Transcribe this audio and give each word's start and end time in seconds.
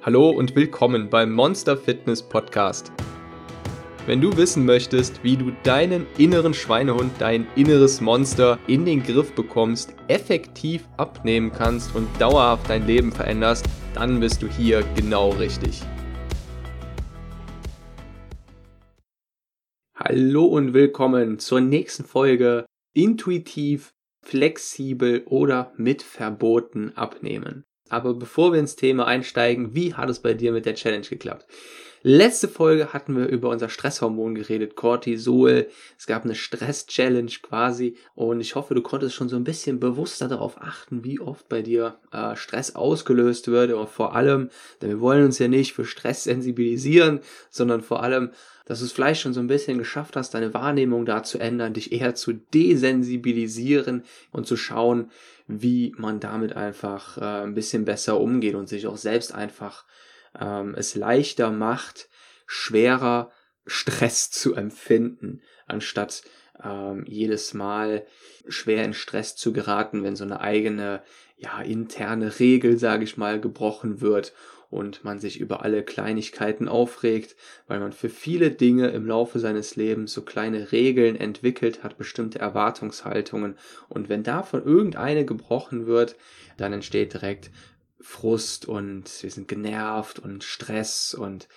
Hallo 0.00 0.30
und 0.30 0.54
willkommen 0.54 1.10
beim 1.10 1.32
Monster 1.32 1.76
Fitness 1.76 2.22
Podcast. 2.22 2.92
Wenn 4.06 4.20
du 4.20 4.36
wissen 4.36 4.64
möchtest, 4.64 5.24
wie 5.24 5.36
du 5.36 5.50
deinen 5.64 6.06
inneren 6.16 6.54
Schweinehund, 6.54 7.10
dein 7.18 7.48
inneres 7.56 8.00
Monster 8.00 8.60
in 8.68 8.84
den 8.84 9.02
Griff 9.02 9.32
bekommst, 9.32 9.96
effektiv 10.06 10.88
abnehmen 10.98 11.50
kannst 11.50 11.96
und 11.96 12.08
dauerhaft 12.20 12.70
dein 12.70 12.86
Leben 12.86 13.10
veränderst, 13.10 13.66
dann 13.92 14.20
bist 14.20 14.40
du 14.40 14.46
hier 14.46 14.84
genau 14.94 15.30
richtig. 15.30 15.82
Hallo 19.96 20.44
und 20.44 20.74
willkommen 20.74 21.40
zur 21.40 21.60
nächsten 21.60 22.04
Folge 22.04 22.66
Intuitiv, 22.94 23.90
flexibel 24.24 25.24
oder 25.26 25.72
mit 25.76 26.02
Verboten 26.02 26.92
abnehmen. 26.94 27.64
Aber 27.88 28.14
bevor 28.14 28.52
wir 28.52 28.60
ins 28.60 28.76
Thema 28.76 29.06
einsteigen, 29.06 29.74
wie 29.74 29.94
hat 29.94 30.10
es 30.10 30.20
bei 30.20 30.34
dir 30.34 30.52
mit 30.52 30.66
der 30.66 30.74
Challenge 30.74 31.06
geklappt? 31.06 31.46
Letzte 32.02 32.46
Folge 32.46 32.92
hatten 32.92 33.16
wir 33.16 33.26
über 33.26 33.48
unser 33.48 33.68
Stresshormon 33.68 34.36
geredet, 34.36 34.76
Cortisol. 34.76 35.66
Es 35.98 36.06
gab 36.06 36.24
eine 36.24 36.36
Stress-Challenge 36.36 37.32
quasi 37.42 37.96
und 38.14 38.40
ich 38.40 38.54
hoffe, 38.54 38.74
du 38.74 38.82
konntest 38.82 39.16
schon 39.16 39.28
so 39.28 39.36
ein 39.36 39.44
bisschen 39.44 39.80
bewusster 39.80 40.28
darauf 40.28 40.60
achten, 40.60 41.02
wie 41.02 41.18
oft 41.18 41.48
bei 41.48 41.62
dir 41.62 41.98
äh, 42.12 42.36
Stress 42.36 42.76
ausgelöst 42.76 43.48
wird 43.48 43.72
und 43.72 43.88
vor 43.88 44.14
allem, 44.14 44.50
denn 44.80 44.90
wir 44.90 45.00
wollen 45.00 45.24
uns 45.24 45.38
ja 45.40 45.48
nicht 45.48 45.72
für 45.72 45.84
Stress 45.84 46.24
sensibilisieren, 46.24 47.20
sondern 47.50 47.82
vor 47.82 48.02
allem, 48.02 48.30
dass 48.66 48.78
du 48.78 48.84
es 48.84 48.92
vielleicht 48.92 49.22
schon 49.22 49.34
so 49.34 49.40
ein 49.40 49.46
bisschen 49.48 49.78
geschafft 49.78 50.14
hast, 50.14 50.34
deine 50.34 50.54
Wahrnehmung 50.54 51.04
da 51.04 51.22
zu 51.24 51.38
ändern, 51.38 51.72
dich 51.72 51.90
eher 51.90 52.14
zu 52.14 52.32
desensibilisieren 52.32 54.04
und 54.30 54.46
zu 54.46 54.56
schauen, 54.56 55.10
wie 55.48 55.94
man 55.96 56.20
damit 56.20 56.54
einfach 56.54 57.18
äh, 57.18 57.44
ein 57.44 57.54
bisschen 57.54 57.84
besser 57.84 58.20
umgeht 58.20 58.54
und 58.54 58.68
sich 58.68 58.86
auch 58.86 58.98
selbst 58.98 59.34
einfach 59.34 59.84
ähm, 60.40 60.74
es 60.76 60.94
leichter 60.94 61.50
macht, 61.50 62.08
schwerer 62.46 63.30
Stress 63.66 64.30
zu 64.30 64.54
empfinden, 64.54 65.42
anstatt 65.66 66.22
ähm, 66.62 67.04
jedes 67.06 67.54
Mal 67.54 68.06
schwer 68.48 68.84
in 68.84 68.94
Stress 68.94 69.36
zu 69.36 69.52
geraten, 69.52 70.02
wenn 70.02 70.16
so 70.16 70.24
eine 70.24 70.40
eigene, 70.40 71.02
ja, 71.36 71.60
interne 71.60 72.38
Regel, 72.38 72.78
sage 72.78 73.04
ich 73.04 73.16
mal, 73.16 73.40
gebrochen 73.40 74.00
wird 74.00 74.32
und 74.70 75.04
man 75.04 75.18
sich 75.18 75.40
über 75.40 75.62
alle 75.62 75.82
Kleinigkeiten 75.82 76.68
aufregt, 76.68 77.36
weil 77.66 77.80
man 77.80 77.92
für 77.92 78.08
viele 78.08 78.50
Dinge 78.50 78.88
im 78.88 79.06
Laufe 79.06 79.38
seines 79.38 79.76
Lebens 79.76 80.12
so 80.12 80.22
kleine 80.22 80.72
Regeln 80.72 81.16
entwickelt 81.16 81.82
hat, 81.82 81.96
bestimmte 81.96 82.38
Erwartungshaltungen. 82.38 83.56
Und 83.88 84.08
wenn 84.08 84.22
davon 84.22 84.64
irgendeine 84.64 85.24
gebrochen 85.24 85.86
wird, 85.86 86.16
dann 86.58 86.72
entsteht 86.72 87.14
direkt 87.14 87.50
Frust 88.00 88.66
und 88.66 89.22
wir 89.22 89.30
sind 89.30 89.48
genervt 89.48 90.18
und 90.18 90.44
Stress 90.44 91.14
und 91.14 91.48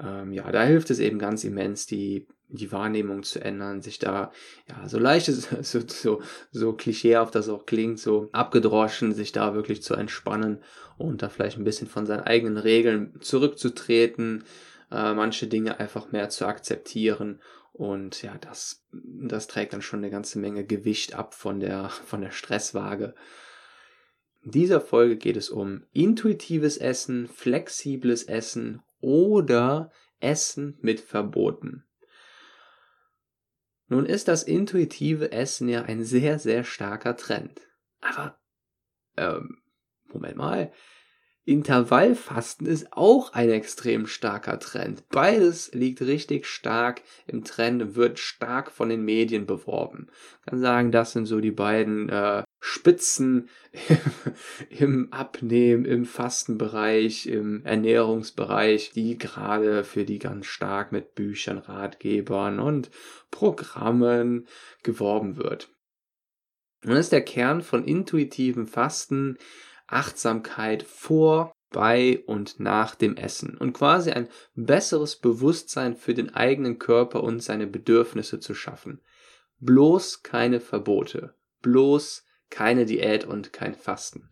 ähm, 0.00 0.32
ja, 0.32 0.50
da 0.50 0.62
hilft 0.62 0.90
es 0.90 0.98
eben 0.98 1.18
ganz 1.18 1.44
immens, 1.44 1.86
die, 1.86 2.26
die 2.48 2.70
Wahrnehmung 2.72 3.22
zu 3.22 3.42
ändern, 3.44 3.82
sich 3.82 3.98
da, 3.98 4.32
ja, 4.68 4.88
so 4.88 4.98
leicht 4.98 5.26
so, 5.62 5.80
so, 5.86 6.22
so 6.50 6.72
klischeehaft 6.72 7.34
das 7.34 7.48
auch 7.48 7.66
klingt, 7.66 7.98
so 7.98 8.28
abgedroschen, 8.32 9.12
sich 9.12 9.32
da 9.32 9.54
wirklich 9.54 9.82
zu 9.82 9.94
entspannen 9.94 10.62
und 10.96 11.22
da 11.22 11.28
vielleicht 11.28 11.58
ein 11.58 11.64
bisschen 11.64 11.88
von 11.88 12.06
seinen 12.06 12.22
eigenen 12.22 12.56
Regeln 12.56 13.14
zurückzutreten, 13.20 14.44
äh, 14.90 15.14
manche 15.14 15.46
Dinge 15.46 15.80
einfach 15.80 16.12
mehr 16.12 16.28
zu 16.28 16.46
akzeptieren 16.46 17.40
und 17.78 18.22
ja, 18.22 18.36
das, 18.40 18.82
das 18.92 19.46
trägt 19.46 19.72
dann 19.72 19.82
schon 19.82 20.00
eine 20.00 20.10
ganze 20.10 20.40
Menge 20.40 20.64
Gewicht 20.64 21.14
ab 21.14 21.32
von 21.32 21.60
der, 21.60 21.90
von 21.90 22.20
der 22.20 22.32
Stresswaage. 22.32 23.14
In 24.48 24.52
dieser 24.52 24.80
Folge 24.80 25.18
geht 25.18 25.36
es 25.36 25.50
um 25.50 25.84
intuitives 25.92 26.78
Essen, 26.78 27.28
flexibles 27.28 28.22
Essen 28.22 28.80
oder 28.98 29.92
Essen 30.20 30.78
mit 30.80 31.00
Verboten. 31.00 31.84
Nun 33.88 34.06
ist 34.06 34.26
das 34.26 34.44
intuitive 34.44 35.32
Essen 35.32 35.68
ja 35.68 35.82
ein 35.82 36.02
sehr, 36.02 36.38
sehr 36.38 36.64
starker 36.64 37.14
Trend. 37.14 37.60
Aber, 38.00 38.38
ähm, 39.18 39.58
Moment 40.10 40.36
mal, 40.38 40.72
Intervallfasten 41.44 42.66
ist 42.66 42.94
auch 42.94 43.34
ein 43.34 43.50
extrem 43.50 44.06
starker 44.06 44.58
Trend. 44.58 45.10
Beides 45.10 45.74
liegt 45.74 46.00
richtig 46.00 46.46
stark 46.46 47.02
im 47.26 47.44
Trend, 47.44 47.96
wird 47.96 48.18
stark 48.18 48.70
von 48.70 48.88
den 48.88 49.04
Medien 49.04 49.44
beworben. 49.44 50.06
Ich 50.40 50.46
kann 50.46 50.58
sagen, 50.58 50.90
das 50.90 51.12
sind 51.12 51.26
so 51.26 51.38
die 51.38 51.50
beiden 51.50 52.08
äh, 52.08 52.44
Spitzen 52.60 53.48
im 54.70 55.12
Abnehmen, 55.12 55.84
im 55.84 56.04
Fastenbereich, 56.04 57.26
im 57.26 57.64
Ernährungsbereich, 57.64 58.92
die 58.92 59.16
gerade 59.16 59.84
für 59.84 60.04
die 60.04 60.18
ganz 60.18 60.46
stark 60.46 60.90
mit 60.90 61.14
Büchern, 61.14 61.58
Ratgebern 61.58 62.58
und 62.58 62.90
Programmen 63.30 64.46
geworben 64.82 65.36
wird. 65.36 65.70
Und 66.84 66.92
ist 66.92 67.12
der 67.12 67.24
Kern 67.24 67.62
von 67.62 67.84
intuitivem 67.84 68.66
Fasten 68.66 69.38
Achtsamkeit 69.86 70.82
vor, 70.82 71.52
bei 71.70 72.22
und 72.26 72.60
nach 72.60 72.94
dem 72.94 73.16
Essen 73.16 73.56
und 73.56 73.72
quasi 73.72 74.10
ein 74.10 74.28
besseres 74.54 75.16
Bewusstsein 75.16 75.96
für 75.96 76.14
den 76.14 76.34
eigenen 76.34 76.78
Körper 76.78 77.22
und 77.22 77.40
seine 77.42 77.66
Bedürfnisse 77.66 78.40
zu 78.40 78.54
schaffen. 78.54 79.02
Bloß 79.60 80.22
keine 80.22 80.60
Verbote, 80.60 81.34
bloß 81.62 82.24
keine 82.50 82.84
Diät 82.86 83.24
und 83.24 83.52
kein 83.52 83.74
Fasten. 83.74 84.28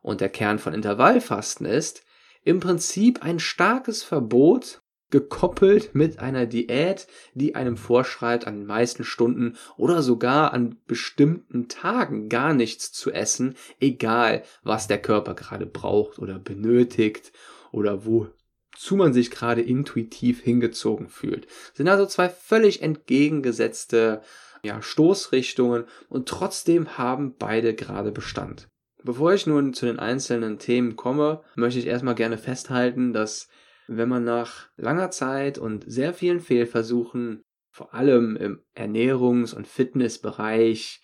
Und 0.00 0.20
der 0.20 0.28
Kern 0.28 0.58
von 0.58 0.74
Intervallfasten 0.74 1.66
ist 1.66 2.04
im 2.44 2.60
Prinzip 2.60 3.22
ein 3.22 3.38
starkes 3.38 4.02
Verbot 4.02 4.80
gekoppelt 5.10 5.94
mit 5.94 6.18
einer 6.18 6.46
Diät, 6.46 7.06
die 7.34 7.54
einem 7.54 7.76
vorschreibt, 7.76 8.46
an 8.46 8.56
den 8.56 8.66
meisten 8.66 9.04
Stunden 9.04 9.56
oder 9.76 10.02
sogar 10.02 10.52
an 10.52 10.76
bestimmten 10.86 11.68
Tagen 11.68 12.28
gar 12.28 12.52
nichts 12.52 12.92
zu 12.92 13.10
essen, 13.10 13.54
egal 13.80 14.42
was 14.62 14.86
der 14.86 15.00
Körper 15.00 15.34
gerade 15.34 15.66
braucht 15.66 16.18
oder 16.18 16.38
benötigt 16.38 17.32
oder 17.72 18.04
wozu 18.04 18.96
man 18.96 19.12
sich 19.14 19.30
gerade 19.30 19.62
intuitiv 19.62 20.42
hingezogen 20.42 21.08
fühlt. 21.08 21.46
Das 21.46 21.78
sind 21.78 21.88
also 21.88 22.04
zwei 22.06 22.28
völlig 22.28 22.82
entgegengesetzte 22.82 24.20
ja, 24.62 24.82
Stoßrichtungen 24.82 25.84
und 26.08 26.28
trotzdem 26.28 26.98
haben 26.98 27.36
beide 27.36 27.74
gerade 27.74 28.12
Bestand. 28.12 28.68
Bevor 29.02 29.32
ich 29.32 29.46
nun 29.46 29.74
zu 29.74 29.86
den 29.86 29.98
einzelnen 29.98 30.58
Themen 30.58 30.96
komme, 30.96 31.42
möchte 31.54 31.78
ich 31.78 31.86
erstmal 31.86 32.14
gerne 32.14 32.38
festhalten, 32.38 33.12
dass 33.12 33.48
wenn 33.86 34.08
man 34.08 34.24
nach 34.24 34.68
langer 34.76 35.10
Zeit 35.10 35.56
und 35.58 35.84
sehr 35.86 36.12
vielen 36.12 36.40
Fehlversuchen, 36.40 37.42
vor 37.70 37.94
allem 37.94 38.36
im 38.36 38.62
Ernährungs- 38.74 39.54
und 39.54 39.66
Fitnessbereich, 39.66 41.00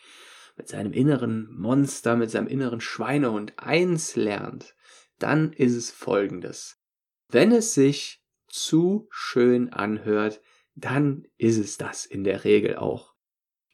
mit 0.56 0.68
seinem 0.68 0.92
inneren 0.92 1.48
Monster, 1.52 2.16
mit 2.16 2.30
seinem 2.30 2.46
inneren 2.46 2.80
Schweinehund 2.80 3.54
eins 3.56 4.16
lernt, 4.16 4.74
dann 5.18 5.52
ist 5.52 5.74
es 5.74 5.90
folgendes. 5.90 6.76
Wenn 7.28 7.52
es 7.52 7.74
sich 7.74 8.22
zu 8.48 9.08
schön 9.10 9.72
anhört, 9.72 10.40
dann 10.74 11.26
ist 11.38 11.58
es 11.58 11.76
das 11.76 12.06
in 12.06 12.24
der 12.24 12.44
Regel 12.44 12.76
auch. 12.76 13.13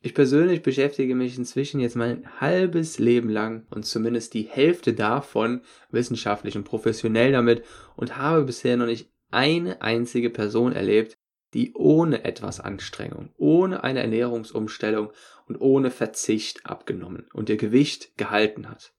Ich 0.02 0.14
persönlich 0.14 0.62
beschäftige 0.62 1.14
mich 1.14 1.36
inzwischen 1.36 1.78
jetzt 1.80 1.94
mein 1.94 2.40
halbes 2.40 2.98
Leben 2.98 3.28
lang 3.28 3.66
und 3.70 3.84
zumindest 3.84 4.32
die 4.32 4.44
Hälfte 4.44 4.94
davon 4.94 5.60
wissenschaftlich 5.90 6.56
und 6.56 6.64
professionell 6.64 7.32
damit 7.32 7.64
und 7.96 8.16
habe 8.16 8.44
bisher 8.44 8.78
noch 8.78 8.86
nicht 8.86 9.10
eine 9.30 9.82
einzige 9.82 10.30
Person 10.30 10.72
erlebt, 10.72 11.18
die 11.52 11.74
ohne 11.74 12.24
etwas 12.24 12.60
Anstrengung, 12.60 13.34
ohne 13.36 13.84
eine 13.84 14.00
Ernährungsumstellung 14.00 15.10
und 15.46 15.60
ohne 15.60 15.90
Verzicht 15.90 16.64
abgenommen 16.64 17.26
und 17.34 17.50
ihr 17.50 17.58
Gewicht 17.58 18.16
gehalten 18.16 18.70
hat. 18.70 18.94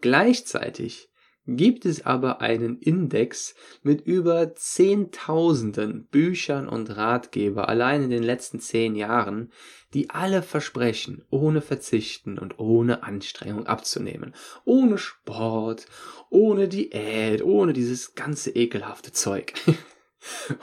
Gleichzeitig 0.00 1.10
gibt 1.46 1.84
es 1.86 2.04
aber 2.04 2.40
einen 2.40 2.78
Index 2.78 3.54
mit 3.82 4.00
über 4.00 4.54
Zehntausenden 4.54 6.06
Büchern 6.06 6.68
und 6.68 6.96
Ratgeber 6.96 7.68
allein 7.68 8.02
in 8.02 8.10
den 8.10 8.22
letzten 8.22 8.60
zehn 8.60 8.96
Jahren, 8.96 9.50
die 9.94 10.10
alle 10.10 10.42
versprechen, 10.42 11.24
ohne 11.30 11.62
Verzichten 11.62 12.38
und 12.38 12.58
ohne 12.58 13.02
Anstrengung 13.02 13.66
abzunehmen, 13.66 14.34
ohne 14.64 14.98
Sport, 14.98 15.86
ohne 16.28 16.68
Diät, 16.68 17.42
ohne 17.42 17.72
dieses 17.72 18.14
ganze 18.14 18.50
ekelhafte 18.50 19.12
Zeug. 19.12 19.54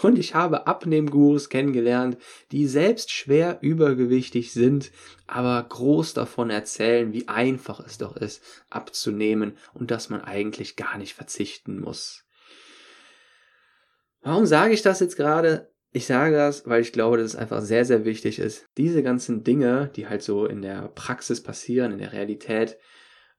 Und 0.01 0.18
ich 0.18 0.36
habe 0.36 0.68
Abnehmgurus 0.68 1.50
kennengelernt, 1.50 2.18
die 2.51 2.68
selbst 2.68 3.12
schwer 3.12 3.60
übergewichtig 3.62 4.54
sind, 4.54 4.92
aber 5.27 5.63
groß 5.68 6.13
davon 6.13 6.50
erzählen, 6.50 7.13
wie 7.13 7.27
einfach 7.27 7.80
es 7.80 7.98
doch 7.98 8.18
ist, 8.18 8.44
abzunehmen 8.69 9.57
und 9.74 9.92
dass 9.92 10.10
man 10.10 10.21
eigentlich 10.21 10.75
gar 10.75 10.98
nicht 10.98 11.13
verzichten 11.13 11.80
muss. 11.80 12.25
Warum 14.21 14.45
sage 14.45 14.74
ich 14.74 14.81
das 14.81 15.00
jetzt 15.00 15.18
gerade? 15.18 15.71
Ich 15.92 16.06
sage 16.07 16.36
das, 16.36 16.68
weil 16.68 16.81
ich 16.81 16.92
glaube, 16.92 17.18
dass 17.18 17.27
es 17.27 17.36
einfach 17.36 17.62
sehr, 17.62 17.86
sehr 17.86 18.04
wichtig 18.04 18.39
ist, 18.39 18.65
diese 18.77 19.04
ganzen 19.04 19.44
Dinge, 19.44 19.92
die 19.95 20.07
halt 20.07 20.24
so 20.24 20.45
in 20.48 20.62
der 20.62 20.88
Praxis 20.95 21.44
passieren, 21.44 21.92
in 21.92 22.00
der 22.00 22.13
Realität, 22.13 22.77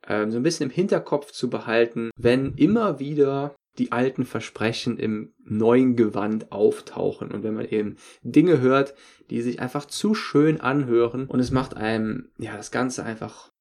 ähm, 0.06 0.30
so 0.30 0.36
ein 0.36 0.42
bisschen 0.42 0.70
im 0.70 0.74
Hinterkopf 0.74 1.32
zu 1.32 1.50
behalten, 1.50 2.10
wenn 2.16 2.54
immer 2.54 3.00
wieder 3.00 3.56
die 3.78 3.90
alten 3.90 4.24
Versprechen 4.24 4.98
im 4.98 5.33
neuen 5.44 5.96
Gewand 5.96 6.52
auftauchen 6.52 7.30
und 7.30 7.42
wenn 7.42 7.54
man 7.54 7.66
eben 7.66 7.96
Dinge 8.22 8.60
hört, 8.60 8.94
die 9.30 9.42
sich 9.42 9.60
einfach 9.60 9.84
zu 9.84 10.14
schön 10.14 10.60
anhören 10.60 11.26
und 11.26 11.40
es 11.40 11.50
macht 11.50 11.76
einem 11.76 12.30
ja 12.38 12.56
das 12.56 12.70
Ganze 12.70 13.04
einfach 13.04 13.52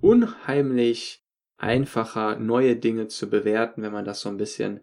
unheimlich 0.00 1.22
einfacher, 1.58 2.36
neue 2.36 2.76
Dinge 2.76 3.08
zu 3.08 3.30
bewerten, 3.30 3.82
wenn 3.82 3.92
man 3.92 4.04
das 4.04 4.20
so 4.20 4.28
ein 4.28 4.36
bisschen 4.36 4.80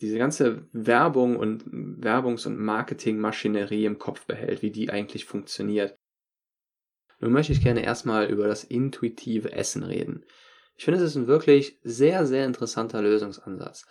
diese 0.00 0.18
ganze 0.18 0.66
Werbung 0.72 1.36
und 1.36 1.64
Werbungs- 1.66 2.46
und 2.46 2.58
Marketingmaschinerie 2.58 3.84
im 3.84 3.98
Kopf 3.98 4.26
behält, 4.26 4.62
wie 4.62 4.70
die 4.70 4.90
eigentlich 4.90 5.26
funktioniert. 5.26 5.96
Nun 7.20 7.32
möchte 7.32 7.52
ich 7.52 7.62
gerne 7.62 7.84
erstmal 7.84 8.30
über 8.30 8.46
das 8.46 8.64
intuitive 8.64 9.52
Essen 9.52 9.82
reden. 9.82 10.24
Ich 10.76 10.84
finde, 10.86 11.00
es 11.00 11.06
ist 11.06 11.16
ein 11.16 11.26
wirklich 11.26 11.78
sehr, 11.82 12.26
sehr 12.26 12.46
interessanter 12.46 13.02
Lösungsansatz. 13.02 13.86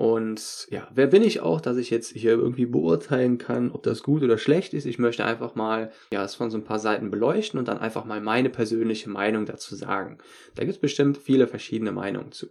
Und 0.00 0.66
ja, 0.70 0.88
wer 0.94 1.08
bin 1.08 1.22
ich 1.22 1.40
auch, 1.40 1.60
dass 1.60 1.76
ich 1.76 1.90
jetzt 1.90 2.12
hier 2.12 2.30
irgendwie 2.30 2.64
beurteilen 2.64 3.36
kann, 3.36 3.70
ob 3.70 3.82
das 3.82 4.02
gut 4.02 4.22
oder 4.22 4.38
schlecht 4.38 4.72
ist? 4.72 4.86
Ich 4.86 4.98
möchte 4.98 5.26
einfach 5.26 5.56
mal 5.56 5.92
ja, 6.10 6.24
es 6.24 6.36
von 6.36 6.50
so 6.50 6.56
ein 6.56 6.64
paar 6.64 6.78
Seiten 6.78 7.10
beleuchten 7.10 7.58
und 7.60 7.68
dann 7.68 7.76
einfach 7.76 8.06
mal 8.06 8.22
meine 8.22 8.48
persönliche 8.48 9.10
Meinung 9.10 9.44
dazu 9.44 9.74
sagen. 9.74 10.16
Da 10.54 10.62
gibt 10.62 10.76
es 10.76 10.80
bestimmt 10.80 11.18
viele 11.18 11.46
verschiedene 11.46 11.92
Meinungen 11.92 12.32
zu. 12.32 12.46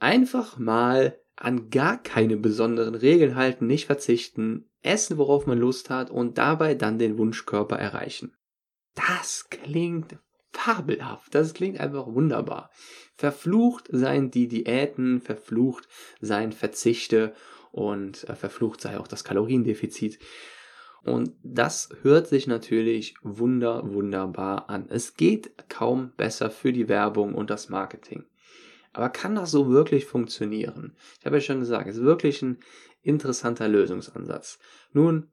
Einfach 0.00 0.58
mal 0.58 1.18
an 1.34 1.70
gar 1.70 1.96
keine 1.96 2.36
besonderen 2.36 2.94
Regeln 2.94 3.34
halten, 3.34 3.66
nicht 3.66 3.86
verzichten, 3.86 4.68
essen, 4.82 5.16
worauf 5.16 5.46
man 5.46 5.56
Lust 5.56 5.88
hat 5.88 6.10
und 6.10 6.36
dabei 6.36 6.74
dann 6.74 6.98
den 6.98 7.16
Wunschkörper 7.16 7.78
erreichen. 7.78 8.36
Das 8.94 9.48
klingt 9.48 10.18
fabelhaft, 10.56 11.34
das 11.34 11.54
klingt 11.54 11.80
einfach 11.80 12.06
wunderbar. 12.06 12.70
Verflucht 13.16 13.88
seien 13.90 14.30
die 14.30 14.48
Diäten, 14.48 15.20
verflucht 15.20 15.88
seien 16.20 16.52
Verzichte 16.52 17.34
und 17.72 18.28
äh, 18.28 18.34
verflucht 18.34 18.80
sei 18.80 18.98
auch 18.98 19.08
das 19.08 19.24
Kaloriendefizit. 19.24 20.18
Und 21.02 21.32
das 21.42 21.90
hört 22.02 22.28
sich 22.28 22.46
natürlich 22.46 23.14
wunder, 23.22 23.92
wunderbar 23.92 24.70
an. 24.70 24.86
Es 24.88 25.16
geht 25.16 25.52
kaum 25.68 26.12
besser 26.16 26.50
für 26.50 26.72
die 26.72 26.88
Werbung 26.88 27.34
und 27.34 27.50
das 27.50 27.68
Marketing. 27.68 28.24
Aber 28.94 29.10
kann 29.10 29.34
das 29.34 29.50
so 29.50 29.68
wirklich 29.68 30.06
funktionieren? 30.06 30.96
Ich 31.18 31.26
habe 31.26 31.36
ja 31.36 31.40
schon 31.42 31.60
gesagt, 31.60 31.88
es 31.88 31.96
ist 31.96 32.04
wirklich 32.04 32.40
ein 32.40 32.58
interessanter 33.02 33.68
Lösungsansatz. 33.68 34.58
Nun, 34.92 35.30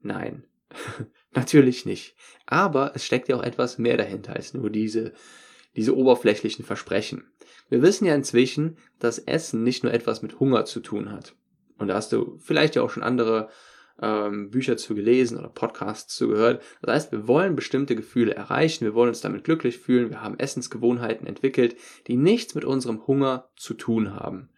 nein. 0.00 0.44
Natürlich 1.32 1.86
nicht. 1.86 2.16
Aber 2.46 2.92
es 2.94 3.04
steckt 3.04 3.28
ja 3.28 3.36
auch 3.36 3.42
etwas 3.42 3.78
mehr 3.78 3.96
dahinter 3.96 4.34
als 4.34 4.54
nur 4.54 4.70
diese, 4.70 5.12
diese 5.76 5.96
oberflächlichen 5.96 6.64
Versprechen. 6.64 7.24
Wir 7.68 7.82
wissen 7.82 8.04
ja 8.04 8.14
inzwischen, 8.14 8.76
dass 8.98 9.18
Essen 9.18 9.62
nicht 9.62 9.82
nur 9.82 9.92
etwas 9.92 10.22
mit 10.22 10.38
Hunger 10.40 10.64
zu 10.64 10.80
tun 10.80 11.10
hat. 11.10 11.34
Und 11.78 11.88
da 11.88 11.94
hast 11.94 12.12
du 12.12 12.38
vielleicht 12.38 12.76
ja 12.76 12.82
auch 12.82 12.90
schon 12.90 13.02
andere 13.02 13.48
ähm, 14.00 14.50
Bücher 14.50 14.76
zu 14.76 14.94
gelesen 14.94 15.38
oder 15.38 15.48
Podcasts 15.48 16.14
zu 16.14 16.28
gehört. 16.28 16.62
Das 16.82 16.94
heißt, 16.94 17.12
wir 17.12 17.28
wollen 17.28 17.56
bestimmte 17.56 17.96
Gefühle 17.96 18.34
erreichen, 18.34 18.84
wir 18.84 18.94
wollen 18.94 19.08
uns 19.08 19.20
damit 19.20 19.44
glücklich 19.44 19.78
fühlen, 19.78 20.10
wir 20.10 20.22
haben 20.22 20.38
Essensgewohnheiten 20.38 21.26
entwickelt, 21.26 21.76
die 22.06 22.16
nichts 22.16 22.54
mit 22.54 22.64
unserem 22.64 23.06
Hunger 23.06 23.50
zu 23.56 23.74
tun 23.74 24.14
haben. 24.14 24.50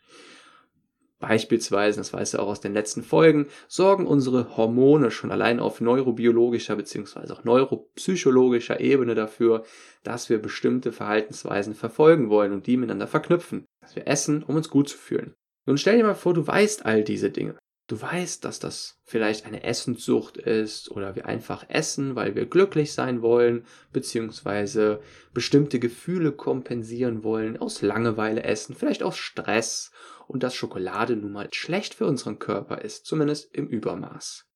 Beispielsweise, 1.18 1.98
das 1.98 2.12
weißt 2.12 2.34
du 2.34 2.38
auch 2.38 2.48
aus 2.48 2.60
den 2.60 2.74
letzten 2.74 3.02
Folgen, 3.02 3.46
sorgen 3.68 4.06
unsere 4.06 4.56
Hormone 4.56 5.10
schon 5.10 5.32
allein 5.32 5.60
auf 5.60 5.80
neurobiologischer 5.80 6.76
bzw. 6.76 7.32
auch 7.32 7.44
neuropsychologischer 7.44 8.80
Ebene 8.80 9.14
dafür, 9.14 9.64
dass 10.02 10.28
wir 10.28 10.38
bestimmte 10.38 10.92
Verhaltensweisen 10.92 11.74
verfolgen 11.74 12.28
wollen 12.28 12.52
und 12.52 12.66
die 12.66 12.76
miteinander 12.76 13.06
verknüpfen. 13.06 13.64
Dass 13.80 13.96
wir 13.96 14.06
essen, 14.06 14.42
um 14.42 14.56
uns 14.56 14.68
gut 14.68 14.90
zu 14.90 14.98
fühlen. 14.98 15.34
Nun 15.66 15.78
stell 15.78 15.96
dir 15.96 16.04
mal 16.04 16.14
vor, 16.14 16.34
du 16.34 16.46
weißt 16.46 16.84
all 16.84 17.02
diese 17.02 17.30
Dinge. 17.30 17.56
Du 17.88 18.00
weißt, 18.00 18.44
dass 18.44 18.58
das 18.58 19.00
vielleicht 19.04 19.46
eine 19.46 19.62
Essenssucht 19.62 20.36
ist 20.36 20.90
oder 20.90 21.14
wir 21.14 21.26
einfach 21.26 21.64
essen, 21.68 22.16
weil 22.16 22.34
wir 22.34 22.46
glücklich 22.46 22.92
sein 22.92 23.22
wollen, 23.22 23.64
beziehungsweise 23.92 25.00
bestimmte 25.32 25.78
Gefühle 25.78 26.32
kompensieren 26.32 27.22
wollen, 27.22 27.56
aus 27.56 27.82
Langeweile 27.82 28.42
essen, 28.42 28.74
vielleicht 28.74 29.04
aus 29.04 29.16
Stress 29.16 29.92
und 30.26 30.42
dass 30.42 30.56
Schokolade 30.56 31.14
nun 31.14 31.30
mal 31.30 31.48
schlecht 31.52 31.94
für 31.94 32.06
unseren 32.06 32.40
Körper 32.40 32.82
ist, 32.82 33.06
zumindest 33.06 33.54
im 33.54 33.68
Übermaß. 33.68 34.46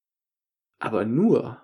Aber 0.81 1.05
nur, 1.05 1.63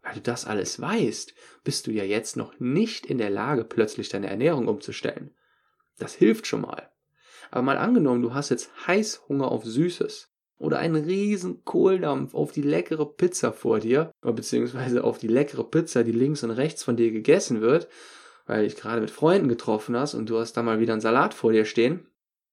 weil 0.00 0.14
du 0.14 0.20
das 0.22 0.46
alles 0.46 0.80
weißt, 0.80 1.34
bist 1.64 1.86
du 1.86 1.90
ja 1.90 2.04
jetzt 2.04 2.34
noch 2.38 2.58
nicht 2.60 3.04
in 3.04 3.18
der 3.18 3.30
Lage, 3.30 3.64
plötzlich 3.64 4.08
deine 4.08 4.30
Ernährung 4.30 4.68
umzustellen. 4.68 5.36
Das 5.98 6.14
hilft 6.14 6.46
schon 6.46 6.62
mal. 6.62 6.90
Aber 7.50 7.60
mal 7.60 7.76
angenommen, 7.76 8.22
du 8.22 8.32
hast 8.32 8.48
jetzt 8.48 8.70
Heißhunger 8.86 9.52
auf 9.52 9.64
Süßes 9.64 10.33
oder 10.58 10.78
einen 10.78 11.04
riesen 11.04 11.64
Kohldampf 11.64 12.34
auf 12.34 12.52
die 12.52 12.62
leckere 12.62 13.06
Pizza 13.06 13.52
vor 13.52 13.80
dir, 13.80 14.12
beziehungsweise 14.22 15.04
auf 15.04 15.18
die 15.18 15.28
leckere 15.28 15.64
Pizza, 15.64 16.04
die 16.04 16.12
links 16.12 16.42
und 16.42 16.50
rechts 16.50 16.82
von 16.82 16.96
dir 16.96 17.10
gegessen 17.10 17.60
wird, 17.60 17.88
weil 18.46 18.64
dich 18.64 18.76
gerade 18.76 19.00
mit 19.00 19.10
Freunden 19.10 19.48
getroffen 19.48 19.96
hast 19.96 20.14
und 20.14 20.30
du 20.30 20.38
hast 20.38 20.52
da 20.54 20.62
mal 20.62 20.80
wieder 20.80 20.92
einen 20.92 21.00
Salat 21.00 21.34
vor 21.34 21.52
dir 21.52 21.64
stehen. 21.64 22.06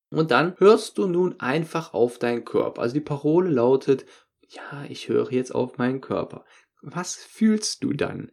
Und 0.09 0.31
dann 0.31 0.55
hörst 0.57 0.97
du 0.97 1.07
nun 1.07 1.39
einfach 1.39 1.93
auf 1.93 2.19
deinen 2.19 2.43
Körper. 2.43 2.81
Also 2.81 2.93
die 2.93 2.99
Parole 2.99 3.49
lautet, 3.49 4.05
ja, 4.47 4.83
ich 4.89 5.07
höre 5.07 5.31
jetzt 5.31 5.55
auf 5.55 5.77
meinen 5.77 6.01
Körper. 6.01 6.43
Was 6.81 7.15
fühlst 7.15 7.83
du 7.83 7.93
dann? 7.93 8.31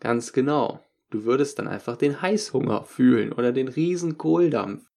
Ganz 0.00 0.32
genau. 0.32 0.80
Du 1.10 1.24
würdest 1.24 1.58
dann 1.58 1.68
einfach 1.68 1.96
den 1.96 2.22
Heißhunger 2.22 2.84
fühlen 2.84 3.32
oder 3.32 3.52
den 3.52 3.68
riesen 3.68 4.16
Kohldampf. 4.16 4.90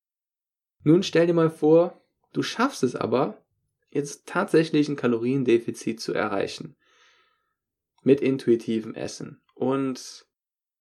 Nun 0.83 1.03
stell 1.03 1.27
dir 1.27 1.33
mal 1.33 1.49
vor, 1.49 2.01
du 2.31 2.41
schaffst 2.41 2.83
es 2.83 2.95
aber, 2.95 3.43
jetzt 3.89 4.27
tatsächlich 4.27 4.89
ein 4.89 4.95
Kaloriendefizit 4.95 5.99
zu 5.99 6.13
erreichen. 6.13 6.75
Mit 8.03 8.21
intuitivem 8.21 8.95
Essen. 8.95 9.41
Und 9.55 10.25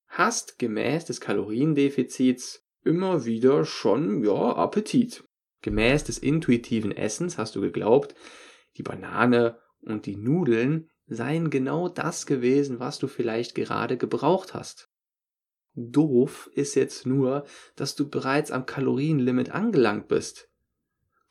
hast 0.07 0.59
gemäß 0.59 1.05
des 1.07 1.21
Kaloriendefizits 1.21 2.65
immer 2.85 3.25
wieder 3.25 3.65
schon, 3.65 4.23
ja, 4.25 4.57
Appetit. 4.57 5.25
Gemäß 5.63 6.05
des 6.05 6.19
intuitiven 6.19 6.93
Essens 6.93 7.37
hast 7.37 7.57
du 7.57 7.61
geglaubt, 7.61 8.15
die 8.77 8.83
Banane 8.83 9.59
und 9.81 10.07
die 10.07 10.17
Nudeln 10.17 10.89
seien 11.07 11.51
genau 11.51 11.89
das 11.89 12.27
gewesen, 12.27 12.79
was 12.79 12.99
du 12.99 13.09
vielleicht 13.09 13.55
gerade 13.55 13.97
gebraucht 13.97 14.55
hast. 14.55 14.89
Doof 15.75 16.49
ist 16.55 16.75
jetzt 16.75 17.07
nur, 17.07 17.45
dass 17.77 17.95
du 17.95 18.09
bereits 18.09 18.51
am 18.51 18.67
Kalorienlimit 18.67 19.51
angelangt 19.51 20.09
bist 20.09 20.49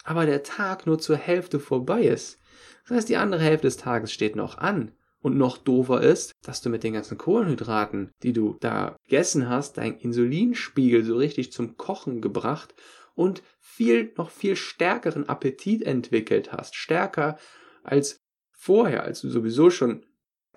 aber 0.07 0.25
der 0.25 0.41
Tag 0.41 0.87
nur 0.87 0.99
zur 0.99 1.17
Hälfte 1.17 1.59
vorbei 1.59 2.03
ist. 2.03 2.39
Das 2.83 2.95
heißt, 2.95 3.09
die 3.09 3.17
andere 3.17 3.41
Hälfte 3.41 3.67
des 3.67 3.75
Tages 3.75 4.13
steht 4.13 4.37
noch 4.37 4.57
an. 4.57 4.93
Und 5.19 5.37
noch 5.37 5.57
doofer 5.57 6.01
ist, 6.01 6.31
dass 6.43 6.61
du 6.61 6.69
mit 6.69 6.83
den 6.83 6.93
ganzen 6.93 7.17
Kohlenhydraten, 7.17 8.11
die 8.23 8.31
du 8.31 8.55
da 8.61 8.95
gegessen 9.03 9.49
hast, 9.49 9.77
deinen 9.77 9.97
Insulinspiegel 9.97 11.03
so 11.03 11.17
richtig 11.17 11.51
zum 11.51 11.75
Kochen 11.75 12.21
gebracht 12.21 12.73
und 13.15 13.43
viel, 13.59 14.13
noch 14.15 14.29
viel 14.29 14.55
stärkeren 14.55 15.27
Appetit 15.27 15.83
entwickelt 15.83 16.53
hast. 16.53 16.75
Stärker 16.75 17.37
als 17.83 18.21
vorher, 18.51 19.03
als 19.03 19.19
du 19.19 19.29
sowieso 19.29 19.69
schon 19.69 20.05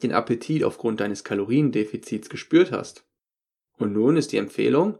den 0.04 0.12
Appetit 0.12 0.62
aufgrund 0.62 1.00
deines 1.00 1.24
Kaloriendefizits 1.24 2.28
gespürt 2.28 2.70
hast. 2.70 3.04
Und 3.78 3.94
nun 3.94 4.16
ist 4.16 4.30
die 4.30 4.36
Empfehlung, 4.36 4.98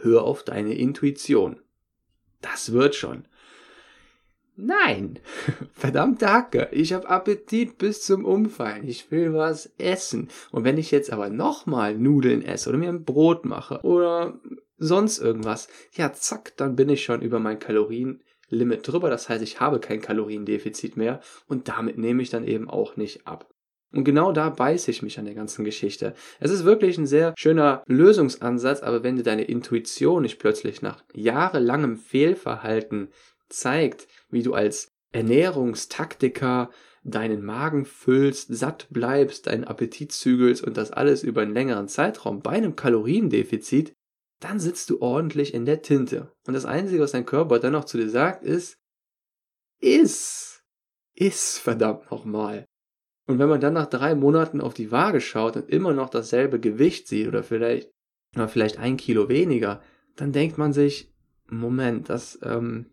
hör 0.00 0.22
auf 0.22 0.44
deine 0.44 0.72
Intuition. 0.74 1.60
Das 2.40 2.72
wird 2.72 2.94
schon. 2.94 3.28
Nein, 4.58 5.18
verdammte 5.72 6.32
Hacke, 6.32 6.68
ich 6.72 6.94
habe 6.94 7.10
Appetit 7.10 7.76
bis 7.76 8.02
zum 8.02 8.24
Umfallen, 8.24 8.88
ich 8.88 9.10
will 9.10 9.34
was 9.34 9.70
essen. 9.76 10.28
Und 10.50 10.64
wenn 10.64 10.78
ich 10.78 10.90
jetzt 10.90 11.12
aber 11.12 11.28
nochmal 11.28 11.94
Nudeln 11.94 12.42
esse 12.42 12.70
oder 12.70 12.78
mir 12.78 12.88
ein 12.88 13.04
Brot 13.04 13.44
mache 13.44 13.80
oder 13.82 14.40
sonst 14.78 15.18
irgendwas, 15.18 15.68
ja 15.92 16.12
zack, 16.14 16.56
dann 16.56 16.74
bin 16.74 16.88
ich 16.88 17.04
schon 17.04 17.20
über 17.20 17.38
mein 17.38 17.58
Kalorienlimit 17.58 18.80
drüber. 18.82 19.10
Das 19.10 19.28
heißt, 19.28 19.42
ich 19.42 19.60
habe 19.60 19.78
kein 19.78 20.00
Kaloriendefizit 20.00 20.96
mehr 20.96 21.20
und 21.46 21.68
damit 21.68 21.98
nehme 21.98 22.22
ich 22.22 22.30
dann 22.30 22.46
eben 22.46 22.70
auch 22.70 22.96
nicht 22.96 23.26
ab. 23.26 23.50
Und 23.92 24.04
genau 24.04 24.32
da 24.32 24.50
beiße 24.50 24.90
ich 24.90 25.02
mich 25.02 25.18
an 25.18 25.26
der 25.26 25.34
ganzen 25.34 25.64
Geschichte. 25.64 26.14
Es 26.40 26.50
ist 26.50 26.64
wirklich 26.64 26.98
ein 26.98 27.06
sehr 27.06 27.34
schöner 27.38 27.82
Lösungsansatz, 27.86 28.82
aber 28.82 29.02
wenn 29.02 29.16
dir 29.16 29.22
deine 29.22 29.44
Intuition 29.44 30.22
nicht 30.22 30.38
plötzlich 30.38 30.82
nach 30.82 31.04
jahrelangem 31.14 31.96
Fehlverhalten 31.96 33.08
zeigt, 33.48 34.08
wie 34.30 34.42
du 34.42 34.54
als 34.54 34.92
Ernährungstaktiker 35.12 36.70
deinen 37.04 37.44
Magen 37.44 37.84
füllst, 37.84 38.54
satt 38.54 38.88
bleibst, 38.90 39.46
deinen 39.46 39.64
Appetit 39.64 40.12
zügelst 40.12 40.64
und 40.64 40.76
das 40.76 40.90
alles 40.90 41.22
über 41.22 41.42
einen 41.42 41.54
längeren 41.54 41.88
Zeitraum 41.88 42.42
bei 42.42 42.50
einem 42.50 42.76
Kaloriendefizit, 42.76 43.94
dann 44.40 44.58
sitzt 44.58 44.90
du 44.90 45.00
ordentlich 45.00 45.54
in 45.54 45.64
der 45.64 45.82
Tinte. 45.82 46.32
Und 46.46 46.54
das 46.54 46.66
Einzige, 46.66 47.00
was 47.00 47.12
dein 47.12 47.24
Körper 47.24 47.58
dann 47.58 47.72
noch 47.72 47.84
zu 47.84 47.96
dir 47.96 48.10
sagt, 48.10 48.44
ist, 48.44 48.76
iss, 49.80 50.64
iss, 51.14 51.58
verdammt 51.58 52.10
nochmal. 52.10 52.66
Und 53.26 53.38
wenn 53.38 53.48
man 53.48 53.60
dann 53.60 53.74
nach 53.74 53.86
drei 53.86 54.14
Monaten 54.14 54.60
auf 54.60 54.74
die 54.74 54.90
Waage 54.92 55.20
schaut 55.20 55.56
und 55.56 55.68
immer 55.68 55.92
noch 55.92 56.10
dasselbe 56.10 56.60
Gewicht 56.60 57.08
sieht 57.08 57.28
oder 57.28 57.42
vielleicht, 57.42 57.90
oder 58.34 58.48
vielleicht 58.48 58.78
ein 58.78 58.96
Kilo 58.96 59.28
weniger, 59.28 59.82
dann 60.16 60.32
denkt 60.32 60.58
man 60.58 60.72
sich, 60.72 61.12
Moment, 61.48 62.08
das, 62.08 62.38
ähm, 62.42 62.90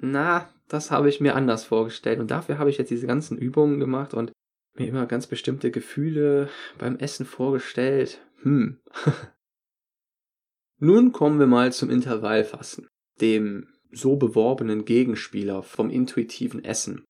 na, 0.00 0.48
das 0.68 0.90
habe 0.90 1.08
ich 1.08 1.20
mir 1.20 1.34
anders 1.34 1.64
vorgestellt. 1.64 2.20
Und 2.20 2.30
dafür 2.30 2.58
habe 2.58 2.70
ich 2.70 2.78
jetzt 2.78 2.90
diese 2.90 3.06
ganzen 3.06 3.38
Übungen 3.38 3.80
gemacht 3.80 4.14
und 4.14 4.32
mir 4.74 4.88
immer 4.88 5.06
ganz 5.06 5.26
bestimmte 5.26 5.70
Gefühle 5.70 6.48
beim 6.78 6.96
Essen 6.96 7.26
vorgestellt. 7.26 8.20
Hm. 8.42 8.80
Nun 10.78 11.12
kommen 11.12 11.40
wir 11.40 11.46
mal 11.46 11.72
zum 11.72 11.90
Intervallfasten, 11.90 12.86
dem 13.20 13.66
so 13.90 14.16
beworbenen 14.16 14.84
Gegenspieler 14.84 15.62
vom 15.62 15.90
intuitiven 15.90 16.62
Essen. 16.64 17.04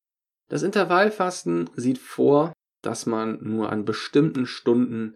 Das 0.47 0.63
Intervallfasten 0.63 1.69
sieht 1.75 1.99
vor, 1.99 2.53
dass 2.81 3.05
man 3.05 3.37
nur 3.43 3.71
an 3.71 3.85
bestimmten 3.85 4.47
Stunden 4.47 5.15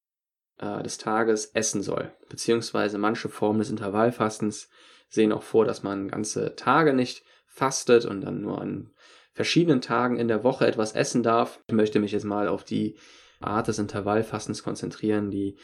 äh, 0.59 0.83
des 0.83 0.97
Tages 0.97 1.45
essen 1.47 1.81
soll, 1.81 2.13
beziehungsweise 2.29 2.97
manche 2.97 3.29
Formen 3.29 3.59
des 3.59 3.71
Intervallfastens 3.71 4.69
sehen 5.09 5.31
auch 5.31 5.43
vor, 5.43 5.65
dass 5.65 5.81
man 5.81 6.09
ganze 6.09 6.55
Tage 6.55 6.93
nicht 6.93 7.23
fastet 7.53 8.05
und 8.05 8.21
dann 8.21 8.41
nur 8.41 8.59
an 8.59 8.89
verschiedenen 9.33 9.81
Tagen 9.81 10.17
in 10.17 10.27
der 10.27 10.43
Woche 10.43 10.65
etwas 10.65 10.93
essen 10.93 11.23
darf. 11.23 11.59
Ich 11.67 11.75
möchte 11.75 11.99
mich 11.99 12.11
jetzt 12.11 12.25
mal 12.25 12.47
auf 12.47 12.63
die 12.63 12.97
Art 13.39 13.67
des 13.67 13.79
Intervallfastens 13.79 14.63
konzentrieren, 14.63 15.29
die 15.29 15.57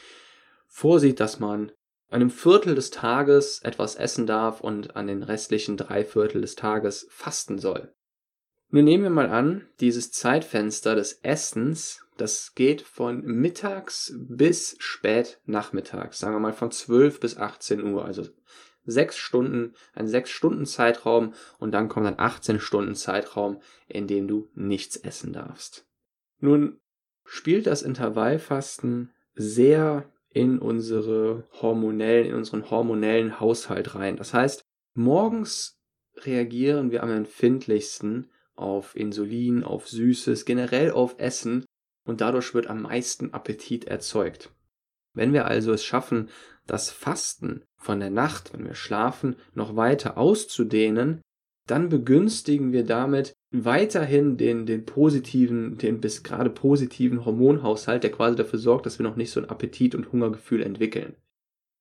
vorsieht, 0.66 1.18
dass 1.20 1.40
man 1.40 1.72
einem 2.08 2.30
Viertel 2.30 2.74
des 2.74 2.90
Tages 2.90 3.60
etwas 3.62 3.96
essen 3.96 4.26
darf 4.26 4.60
und 4.60 4.96
an 4.96 5.06
den 5.06 5.22
restlichen 5.22 5.76
drei 5.76 6.04
Viertel 6.04 6.40
des 6.40 6.54
Tages 6.54 7.06
fasten 7.10 7.58
soll. 7.58 7.92
Nun 8.68 8.84
nehmen 8.84 9.02
wir 9.02 9.10
mal 9.10 9.30
an, 9.30 9.66
dieses 9.80 10.12
Zeitfenster 10.12 10.94
des 10.94 11.20
Essens, 11.22 12.04
das 12.16 12.54
geht 12.54 12.82
von 12.82 13.22
mittags 13.22 14.14
bis 14.16 14.76
spät 14.78 15.40
nachmittags, 15.44 16.20
sagen 16.20 16.36
wir 16.36 16.40
mal 16.40 16.52
von 16.52 16.70
12 16.70 17.18
bis 17.18 17.36
18 17.36 17.82
Uhr, 17.82 18.04
also 18.04 18.28
sechs 18.90 19.16
Stunden, 19.16 19.74
ein 19.94 20.06
sechs 20.06 20.30
Stunden 20.30 20.66
Zeitraum 20.66 21.34
und 21.58 21.72
dann 21.72 21.88
kommt 21.88 22.06
ein 22.06 22.18
18 22.18 22.60
Stunden 22.60 22.94
Zeitraum, 22.94 23.60
in 23.88 24.06
dem 24.06 24.28
du 24.28 24.48
nichts 24.54 24.96
essen 24.96 25.32
darfst. 25.32 25.86
Nun 26.38 26.80
spielt 27.24 27.66
das 27.66 27.82
Intervallfasten 27.82 29.12
sehr 29.34 30.10
in 30.30 30.58
unsere 30.58 31.44
hormonellen, 31.60 32.26
in 32.26 32.34
unseren 32.34 32.70
hormonellen 32.70 33.40
Haushalt 33.40 33.94
rein. 33.94 34.16
Das 34.16 34.32
heißt, 34.32 34.62
morgens 34.94 35.78
reagieren 36.16 36.90
wir 36.90 37.02
am 37.02 37.10
empfindlichsten 37.10 38.30
auf 38.54 38.94
Insulin, 38.94 39.64
auf 39.64 39.88
Süßes, 39.88 40.44
generell 40.44 40.90
auf 40.92 41.16
Essen 41.18 41.64
und 42.04 42.20
dadurch 42.20 42.54
wird 42.54 42.66
am 42.66 42.82
meisten 42.82 43.32
Appetit 43.32 43.84
erzeugt. 43.84 44.50
Wenn 45.14 45.32
wir 45.32 45.46
also 45.46 45.72
es 45.72 45.84
schaffen, 45.84 46.28
das 46.66 46.90
Fasten 46.90 47.64
von 47.80 47.98
der 47.98 48.10
Nacht, 48.10 48.52
wenn 48.52 48.66
wir 48.66 48.74
schlafen, 48.74 49.36
noch 49.54 49.74
weiter 49.74 50.18
auszudehnen, 50.18 51.20
dann 51.66 51.88
begünstigen 51.88 52.72
wir 52.72 52.84
damit 52.84 53.32
weiterhin 53.52 54.36
den, 54.36 54.66
den 54.66 54.84
positiven, 54.84 55.78
den 55.78 56.00
bis 56.00 56.22
gerade 56.22 56.50
positiven 56.50 57.24
Hormonhaushalt, 57.24 58.04
der 58.04 58.12
quasi 58.12 58.36
dafür 58.36 58.58
sorgt, 58.58 58.86
dass 58.86 58.98
wir 58.98 59.04
noch 59.04 59.16
nicht 59.16 59.30
so 59.30 59.40
ein 59.40 59.48
Appetit- 59.48 59.94
und 59.94 60.12
Hungergefühl 60.12 60.62
entwickeln. 60.62 61.16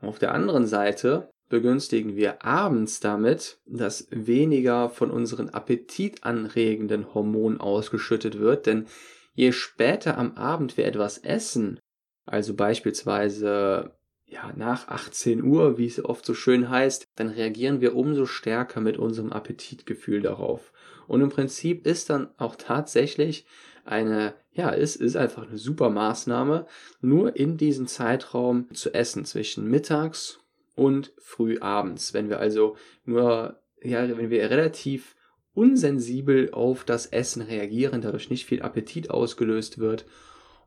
Auf 0.02 0.20
der 0.20 0.34
anderen 0.34 0.66
Seite 0.66 1.30
begünstigen 1.50 2.16
wir 2.16 2.46
abends 2.46 3.00
damit, 3.00 3.60
dass 3.66 4.08
weniger 4.12 4.90
von 4.90 5.12
unseren 5.12 5.50
appetitanregenden 5.50 7.14
Hormonen 7.14 7.60
ausgeschüttet 7.60 8.40
wird, 8.40 8.68
denn 8.68 8.86
je 9.34 9.52
später 9.52 10.18
am 10.18 10.34
Abend 10.34 10.78
wir 10.78 10.86
etwas 10.86 11.18
essen, 11.18 11.80
also 12.26 12.54
beispielsweise 12.54 13.99
ja, 14.30 14.54
nach 14.56 14.88
18 14.88 15.44
Uhr, 15.44 15.78
wie 15.78 15.88
es 15.88 16.04
oft 16.04 16.26
so 16.26 16.34
schön 16.34 16.70
heißt, 16.70 17.08
dann 17.16 17.30
reagieren 17.30 17.82
wir 17.82 17.96
umso 17.96 18.26
stärker 18.26 18.80
mit 18.80 18.98
unserem 18.98 19.32
Appetitgefühl 19.32 20.22
darauf. 20.22 20.72
Und 21.08 21.22
im 21.22 21.30
Prinzip 21.30 21.86
ist 21.88 22.10
dann 22.10 22.30
auch 22.38 22.56
tatsächlich 22.56 23.46
eine, 23.86 24.36
ja, 24.52 24.72
es 24.72 24.96
ist 24.96 25.16
einfach 25.16 25.48
eine 25.48 25.58
super 25.58 25.90
Maßnahme, 25.90 26.68
nur 27.02 27.36
in 27.36 27.58
diesem 27.58 27.88
Zeitraum 27.88 28.72
zu 28.74 28.94
essen, 28.94 29.26
zwischen 29.26 29.68
mittags 29.68 30.40
und 30.76 31.12
früh 31.18 31.58
abends. 31.60 32.14
Wenn 32.14 32.30
wir 32.30 32.40
also 32.40 32.78
nur, 33.06 33.60
ja, 33.82 34.16
wenn 34.16 34.30
wir 34.30 34.50
relativ 34.52 35.16
unsensibel 35.56 36.52
auf 36.52 36.84
das 36.84 37.08
Essen 37.08 37.42
reagieren, 37.42 38.02
dadurch 38.02 38.30
nicht 38.30 38.46
viel 38.46 38.62
Appetit 38.62 39.10
ausgelöst 39.10 39.80
wird 39.80 40.06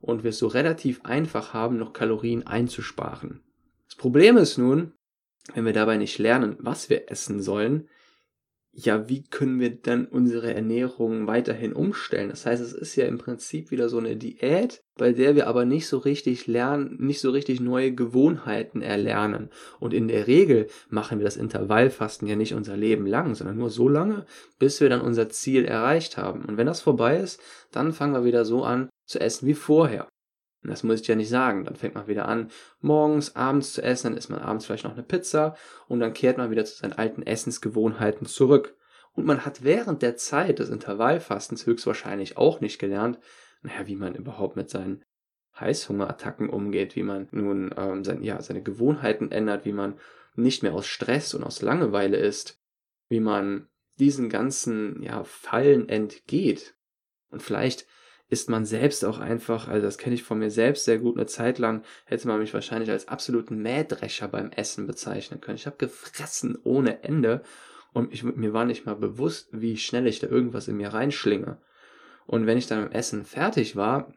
und 0.01 0.25
wir 0.25 0.31
es 0.31 0.39
so 0.39 0.49
relativ 0.49 1.05
einfach 1.05 1.55
haben, 1.55 1.79
noch 1.79 1.93
Kalorien 1.93 2.45
einzusparen. 2.45 3.41
Das 3.93 3.99
Problem 3.99 4.39
ist 4.39 4.57
nun, 4.57 4.95
wenn 5.53 5.67
wir 5.67 5.75
dabei 5.75 5.99
nicht 5.99 6.17
lernen, 6.17 6.57
was 6.59 6.89
wir 6.89 7.11
essen 7.11 7.43
sollen, 7.43 7.91
ja, 8.75 9.07
wie 9.07 9.23
können 9.23 9.61
wir 9.61 9.69
dann 9.83 10.07
unsere 10.07 10.55
Ernährung 10.55 11.27
weiterhin 11.27 11.75
umstellen? 11.75 12.31
Das 12.31 12.47
heißt, 12.47 12.63
es 12.63 12.73
ist 12.73 12.97
ja 12.97 13.05
im 13.05 13.19
Prinzip 13.19 13.71
wieder 13.71 13.91
so 13.91 13.99
eine 13.99 14.17
Diät, 14.17 14.81
bei 14.97 15.13
der 15.13 15.37
wir 15.37 15.47
aber 15.47 15.67
nicht 15.67 15.89
so 15.89 15.99
richtig 15.99 16.47
lernen, 16.47 16.97
nicht 17.01 17.21
so 17.21 17.33
richtig 17.33 17.61
neue 17.61 17.95
Gewohnheiten 17.95 18.81
erlernen. 18.81 19.51
Und 19.79 19.93
in 19.93 20.09
der 20.09 20.27
Regel 20.27 20.69
machen 20.89 21.19
wir 21.19 21.27
das 21.27 21.37
Intervallfasten 21.37 22.27
ja 22.27 22.35
nicht 22.35 22.55
unser 22.55 22.79
Leben 22.79 23.05
lang, 23.05 23.35
sondern 23.35 23.59
nur 23.59 23.69
so 23.69 23.91
lange, 23.91 24.25
bis 24.59 24.81
wir 24.81 24.89
dann 24.89 25.03
unser 25.03 25.29
Ziel 25.29 25.67
erreicht 25.67 26.17
haben. 26.17 26.47
Und 26.47 26.57
wenn 26.57 26.67
das 26.67 26.81
vorbei 26.81 27.19
ist, 27.19 27.43
dann 27.73 27.93
fangen 27.93 28.15
wir 28.15 28.25
wieder 28.25 28.47
so 28.47 28.65
an 28.65 28.89
zu 29.05 29.21
essen 29.21 29.47
wie 29.47 29.55
vorher. 29.55 30.09
Und 30.63 30.71
das 30.71 30.83
muss 30.83 31.01
ich 31.01 31.07
ja 31.09 31.15
nicht 31.15 31.29
sagen. 31.29 31.65
Dann 31.65 31.77
fängt 31.77 31.95
man 31.95 32.07
wieder 32.07 32.29
an, 32.29 32.51
morgens, 32.81 33.35
abends 33.35 33.73
zu 33.73 33.83
essen, 33.83 34.09
dann 34.09 34.17
isst 34.17 34.31
man 34.31 34.41
abends 34.41 34.67
vielleicht 34.67 34.85
noch 34.85 34.93
eine 34.93 35.03
Pizza 35.03 35.57
und 35.89 36.01
dann 36.01 36.13
kehrt 36.13 36.39
man 36.39 36.51
wieder 36.51 36.65
zu 36.65 36.77
seinen 36.77 36.93
alten 36.93 37.23
Essensgewohnheiten 37.23 38.27
zurück. 38.27 38.77
Und 39.15 39.27
man 39.27 39.45
hat 39.45 39.65
während 39.65 40.03
der 40.03 40.17
Zeit 40.17 40.59
des 40.59 40.71
Intervallfastens 40.71 41.67
höchstwahrscheinlich 41.67 42.37
auch 42.37 42.61
nicht 42.61 42.79
gelernt, 42.79 43.19
naja, 43.63 43.87
wie 43.87 43.97
man 43.97 44.15
überhaupt 44.15 44.57
mit 44.57 44.71
seinen 44.71 45.05
Heißhungerattacken 45.59 46.49
umgeht, 46.49 46.97
wie 46.97 47.03
man 47.03 47.29
nun 47.31 47.75
ähm, 47.77 48.05
sein, 48.05 48.23
ja, 48.23 48.41
seine 48.41 48.63
Gewohnheiten 48.63 49.31
ändert, 49.31 49.65
wie 49.65 49.73
man 49.73 49.99
nicht 50.35 50.63
mehr 50.63 50.73
aus 50.73 50.87
Stress 50.87 51.35
und 51.35 51.45
aus 51.45 51.61
Langeweile 51.61 52.17
ist, 52.17 52.59
wie 53.09 53.21
man 53.21 53.69
diesen 53.99 54.31
ganzen 54.31 55.03
ja, 55.03 55.25
Fallen 55.25 55.89
entgeht. 55.89 56.75
Und 57.31 57.43
vielleicht 57.43 57.87
ist 58.33 58.49
man 58.49 58.65
selbst 58.65 59.05
auch 59.05 59.19
einfach, 59.19 59.69
also 59.69 59.85
das 59.85 59.99
kenne 59.99 60.15
ich 60.15 60.23
von 60.23 60.39
mir 60.39 60.51
selbst 60.51 60.87
sehr 60.87 60.99
gut, 60.99 61.19
eine 61.19 61.27
Zeit 61.27 61.59
lang 61.59 61.85
hätte 62.07 62.27
man 62.27 62.41
mich 62.41 62.55
wahrscheinlich 62.55 62.91
als 62.91 63.07
absoluten 63.07 63.61
Mähdrescher 63.61 64.27
beim 64.27 64.51
Essen 64.53 64.87
bezeichnen 64.87 65.43
können. 65.43 65.57
Ich 65.57 65.67
habe 65.67 65.77
gefressen 65.77 66.57
ohne 66.65 67.05
Ende 67.05 67.43
und 67.93 68.11
ich, 68.11 68.23
mir 68.25 68.55
war 68.55 68.65
nicht 68.65 68.87
mal 68.87 68.97
bewusst, 68.97 69.51
wie 69.53 69.77
schnell 69.77 70.07
ich 70.07 70.19
da 70.19 70.29
irgendwas 70.29 70.67
in 70.67 70.79
mir 70.79 70.95
reinschlinge. 70.95 71.59
Und 72.25 72.47
wenn 72.47 72.57
ich 72.57 72.67
dann 72.67 72.87
im 72.87 72.93
Essen 72.93 73.27
fertig 73.27 73.77
war, 73.77 74.15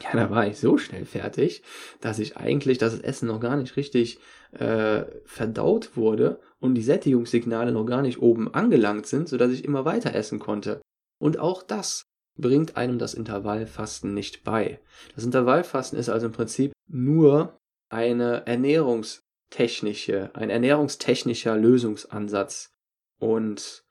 ja, 0.00 0.10
da 0.12 0.30
war 0.30 0.46
ich 0.46 0.58
so 0.58 0.78
schnell 0.78 1.04
fertig, 1.04 1.64
dass 2.00 2.20
ich 2.20 2.36
eigentlich, 2.36 2.78
dass 2.78 2.92
das 2.92 3.02
Essen 3.02 3.26
noch 3.26 3.40
gar 3.40 3.56
nicht 3.56 3.76
richtig 3.76 4.20
äh, 4.52 5.04
verdaut 5.24 5.96
wurde 5.96 6.38
und 6.60 6.76
die 6.76 6.82
Sättigungssignale 6.82 7.72
noch 7.72 7.86
gar 7.86 8.02
nicht 8.02 8.22
oben 8.22 8.54
angelangt 8.54 9.06
sind, 9.06 9.28
sodass 9.28 9.50
ich 9.50 9.64
immer 9.64 9.84
weiter 9.84 10.14
essen 10.14 10.38
konnte. 10.38 10.80
Und 11.18 11.40
auch 11.40 11.64
das 11.64 12.04
bringt 12.36 12.76
einem 12.76 12.98
das 12.98 13.14
Intervallfasten 13.14 14.12
nicht 14.14 14.44
bei. 14.44 14.80
Das 15.14 15.24
Intervallfasten 15.24 15.98
ist 15.98 16.08
also 16.08 16.26
im 16.26 16.32
Prinzip 16.32 16.72
nur 16.86 17.58
eine 17.88 18.46
ernährungstechnische, 18.46 20.30
ein 20.34 20.50
ernährungstechnischer 20.50 21.56
Lösungsansatz. 21.56 22.74
Und 23.18 23.84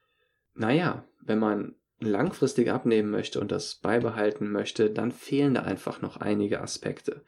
naja, 0.53 1.05
wenn 1.21 1.39
man 1.39 1.75
langfristig 1.99 2.71
abnehmen 2.71 3.09
möchte 3.09 3.39
und 3.39 3.51
das 3.51 3.75
beibehalten 3.75 4.51
möchte, 4.51 4.89
dann 4.89 5.11
fehlen 5.11 5.55
da 5.55 5.61
einfach 5.61 6.01
noch 6.01 6.17
einige 6.17 6.61
Aspekte. 6.61 7.23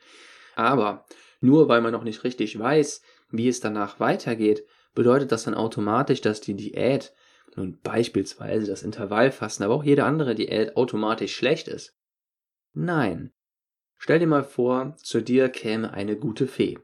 Aber 0.55 1.05
nur 1.39 1.67
weil 1.69 1.81
man 1.81 1.91
noch 1.91 2.03
nicht 2.03 2.23
richtig 2.23 2.57
weiß, 2.57 3.01
wie 3.31 3.47
es 3.47 3.59
danach 3.59 3.99
weitergeht, 3.99 4.65
bedeutet 4.93 5.31
das 5.31 5.43
dann 5.43 5.53
automatisch, 5.53 6.21
dass 6.21 6.41
die 6.41 6.55
Diät 6.55 7.13
nun 7.57 7.79
beispielsweise 7.81 8.67
das 8.67 8.83
Intervallfasten, 8.83 9.65
aber 9.65 9.75
auch 9.75 9.83
jede 9.83 10.05
andere 10.05 10.35
Diät 10.35 10.77
automatisch 10.77 11.35
schlecht 11.35 11.67
ist? 11.67 11.93
Nein. 12.73 13.33
Stell 13.97 14.19
dir 14.19 14.27
mal 14.27 14.43
vor, 14.43 14.95
zu 14.97 15.21
dir 15.21 15.49
käme 15.49 15.91
eine 15.91 16.15
gute 16.15 16.47
Fee. 16.47 16.77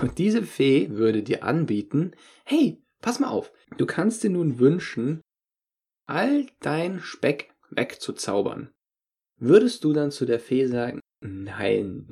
Und 0.00 0.18
diese 0.18 0.42
Fee 0.42 0.90
würde 0.90 1.22
dir 1.22 1.44
anbieten, 1.44 2.12
hey, 2.44 2.82
pass 3.02 3.20
mal 3.20 3.28
auf, 3.28 3.52
du 3.76 3.84
kannst 3.84 4.24
dir 4.24 4.30
nun 4.30 4.58
wünschen, 4.58 5.20
all 6.06 6.46
dein 6.60 7.00
Speck 7.00 7.54
wegzuzaubern. 7.70 8.72
Würdest 9.38 9.84
du 9.84 9.92
dann 9.92 10.10
zu 10.10 10.24
der 10.24 10.40
Fee 10.40 10.66
sagen, 10.66 11.00
Nein, 11.24 12.08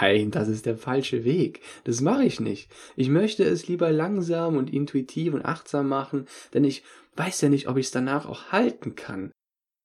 nein, 0.00 0.30
das 0.30 0.46
ist 0.46 0.66
der 0.66 0.76
falsche 0.76 1.24
Weg. 1.24 1.60
Das 1.82 2.00
mache 2.00 2.22
ich 2.22 2.38
nicht. 2.38 2.70
Ich 2.94 3.08
möchte 3.08 3.42
es 3.42 3.66
lieber 3.66 3.90
langsam 3.90 4.56
und 4.56 4.72
intuitiv 4.72 5.34
und 5.34 5.44
achtsam 5.44 5.88
machen, 5.88 6.26
denn 6.54 6.62
ich 6.62 6.84
weiß 7.16 7.40
ja 7.40 7.48
nicht, 7.48 7.68
ob 7.68 7.76
ich 7.76 7.86
es 7.86 7.92
danach 7.92 8.24
auch 8.24 8.52
halten 8.52 8.94
kann. 8.94 9.32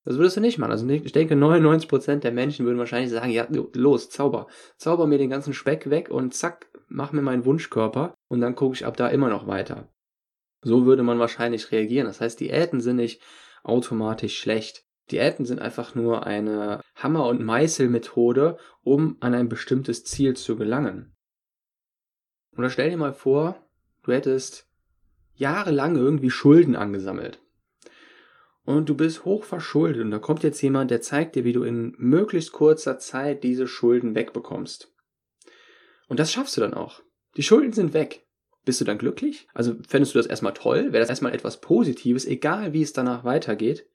Das 0.06 0.18
würdest 0.18 0.38
du 0.38 0.42
nicht 0.42 0.60
machen. 0.60 0.72
Also 0.72 0.88
ich 0.88 1.12
denke, 1.12 1.34
99% 1.34 2.20
der 2.20 2.32
Menschen 2.32 2.66
würden 2.66 2.78
wahrscheinlich 2.78 3.10
sagen, 3.10 3.32
ja, 3.32 3.48
los, 3.74 4.12
zauber. 4.12 4.48
Zauber 4.78 5.08
mir 5.08 5.18
den 5.18 5.32
ganzen 5.32 5.54
Speck 5.54 5.90
weg 5.90 6.10
und 6.12 6.36
zack, 6.36 6.68
mach 6.88 7.12
mir 7.12 7.24
meinen 7.24 7.46
Wunschkörper 7.46 8.14
und 8.30 8.42
dann 8.42 8.56
gucke 8.56 8.76
ich 8.76 8.86
ab 8.86 8.96
da 8.96 9.08
immer 9.08 9.30
noch 9.30 9.48
weiter. 9.48 9.90
So 10.62 10.86
würde 10.86 11.04
man 11.04 11.18
wahrscheinlich 11.18 11.72
reagieren. 11.72 12.06
Das 12.06 12.22
heißt, 12.22 12.40
Diäten 12.40 12.80
sind 12.80 12.98
nicht 12.98 13.22
automatisch 13.64 14.38
schlecht. 14.38 14.87
Diäten 15.12 15.46
sind 15.46 15.60
einfach 15.60 15.96
nur 15.96 16.26
eine 16.26 16.82
Hammer- 16.96 17.28
und 17.28 17.44
Meißelmethode, 17.44 18.58
um 18.84 19.18
an 19.20 19.34
ein 19.34 19.50
bestimmtes 19.50 20.04
Ziel 20.04 20.36
zu 20.36 20.58
gelangen. 20.58 21.16
Oder 22.58 22.70
stell 22.70 22.90
dir 22.90 22.98
mal 22.98 23.14
vor, 23.14 23.68
du 24.04 24.12
hättest 24.12 24.68
jahrelang 25.36 25.96
irgendwie 25.96 26.32
Schulden 26.32 26.76
angesammelt. 26.76 27.40
Und 28.66 28.90
du 28.90 28.96
bist 28.96 29.24
hoch 29.24 29.46
verschuldet 29.46 30.02
und 30.02 30.12
da 30.12 30.20
kommt 30.20 30.44
jetzt 30.44 30.62
jemand, 30.62 30.92
der 30.92 31.00
zeigt 31.00 31.36
dir, 31.36 31.46
wie 31.46 31.54
du 31.54 31.64
in 31.64 31.94
möglichst 31.98 32.52
kurzer 32.52 33.00
Zeit 33.00 33.44
diese 33.44 33.66
Schulden 33.66 34.14
wegbekommst. 34.14 34.94
Und 36.10 36.20
das 36.20 36.34
schaffst 36.34 36.58
du 36.58 36.62
dann 36.62 36.74
auch. 36.74 37.02
Die 37.38 37.44
Schulden 37.44 37.72
sind 37.72 37.94
weg. 37.94 38.26
Bist 38.66 38.82
du 38.82 38.86
dann 38.86 38.98
glücklich? 38.98 39.48
Also 39.54 39.76
fändest 39.88 40.14
du 40.14 40.20
das 40.20 40.28
erstmal 40.28 40.54
toll? 40.54 40.92
Wäre 40.92 41.00
das 41.00 41.10
erstmal 41.10 41.34
etwas 41.34 41.62
Positives, 41.62 42.26
egal 42.26 42.74
wie 42.74 42.82
es 42.82 42.92
danach 42.92 43.24
weitergeht? 43.24 43.88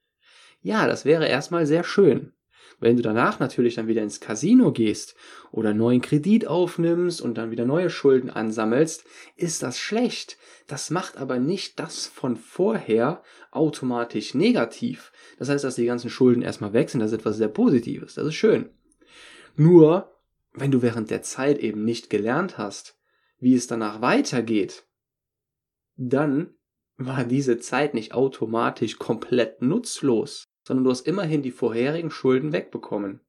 Ja, 0.62 0.86
das 0.86 1.04
wäre 1.04 1.26
erstmal 1.26 1.66
sehr 1.66 1.84
schön. 1.84 2.32
Wenn 2.78 2.96
du 2.96 3.02
danach 3.02 3.38
natürlich 3.38 3.76
dann 3.76 3.86
wieder 3.86 4.02
ins 4.02 4.20
Casino 4.20 4.72
gehst 4.72 5.14
oder 5.52 5.72
neuen 5.72 6.00
Kredit 6.00 6.48
aufnimmst 6.48 7.20
und 7.20 7.38
dann 7.38 7.52
wieder 7.52 7.64
neue 7.64 7.90
Schulden 7.90 8.28
ansammelst, 8.28 9.04
ist 9.36 9.62
das 9.62 9.78
schlecht. 9.78 10.36
Das 10.66 10.90
macht 10.90 11.16
aber 11.16 11.38
nicht 11.38 11.78
das 11.78 12.06
von 12.06 12.36
vorher 12.36 13.22
automatisch 13.52 14.34
negativ. 14.34 15.12
Das 15.38 15.48
heißt, 15.48 15.62
dass 15.62 15.76
die 15.76 15.86
ganzen 15.86 16.10
Schulden 16.10 16.42
erstmal 16.42 16.72
weg 16.72 16.90
sind, 16.90 17.00
das 17.00 17.12
ist 17.12 17.18
etwas 17.18 17.36
sehr 17.36 17.48
Positives. 17.48 18.14
Das 18.14 18.26
ist 18.26 18.34
schön. 18.34 18.70
Nur, 19.54 20.12
wenn 20.52 20.70
du 20.70 20.82
während 20.82 21.10
der 21.10 21.22
Zeit 21.22 21.58
eben 21.58 21.84
nicht 21.84 22.10
gelernt 22.10 22.58
hast, 22.58 22.98
wie 23.38 23.54
es 23.54 23.66
danach 23.66 24.00
weitergeht, 24.00 24.86
dann 25.96 26.54
war 26.96 27.24
diese 27.24 27.58
Zeit 27.58 27.94
nicht 27.94 28.12
automatisch 28.14 28.98
komplett 28.98 29.62
nutzlos, 29.62 30.51
sondern 30.64 30.84
du 30.84 30.90
hast 30.90 31.06
immerhin 31.06 31.42
die 31.42 31.50
vorherigen 31.50 32.10
Schulden 32.10 32.52
wegbekommen. 32.52 33.20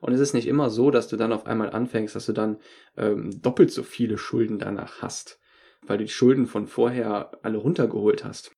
Und 0.00 0.12
es 0.12 0.20
ist 0.20 0.34
nicht 0.34 0.46
immer 0.46 0.70
so, 0.70 0.90
dass 0.90 1.08
du 1.08 1.16
dann 1.16 1.32
auf 1.32 1.46
einmal 1.46 1.70
anfängst, 1.70 2.14
dass 2.14 2.26
du 2.26 2.32
dann 2.32 2.58
ähm, 2.96 3.40
doppelt 3.40 3.70
so 3.70 3.82
viele 3.82 4.18
Schulden 4.18 4.58
danach 4.58 5.02
hast, 5.02 5.40
weil 5.82 5.98
du 5.98 6.04
die 6.04 6.10
Schulden 6.10 6.46
von 6.46 6.66
vorher 6.66 7.32
alle 7.42 7.58
runtergeholt 7.58 8.24
hast. 8.24 8.52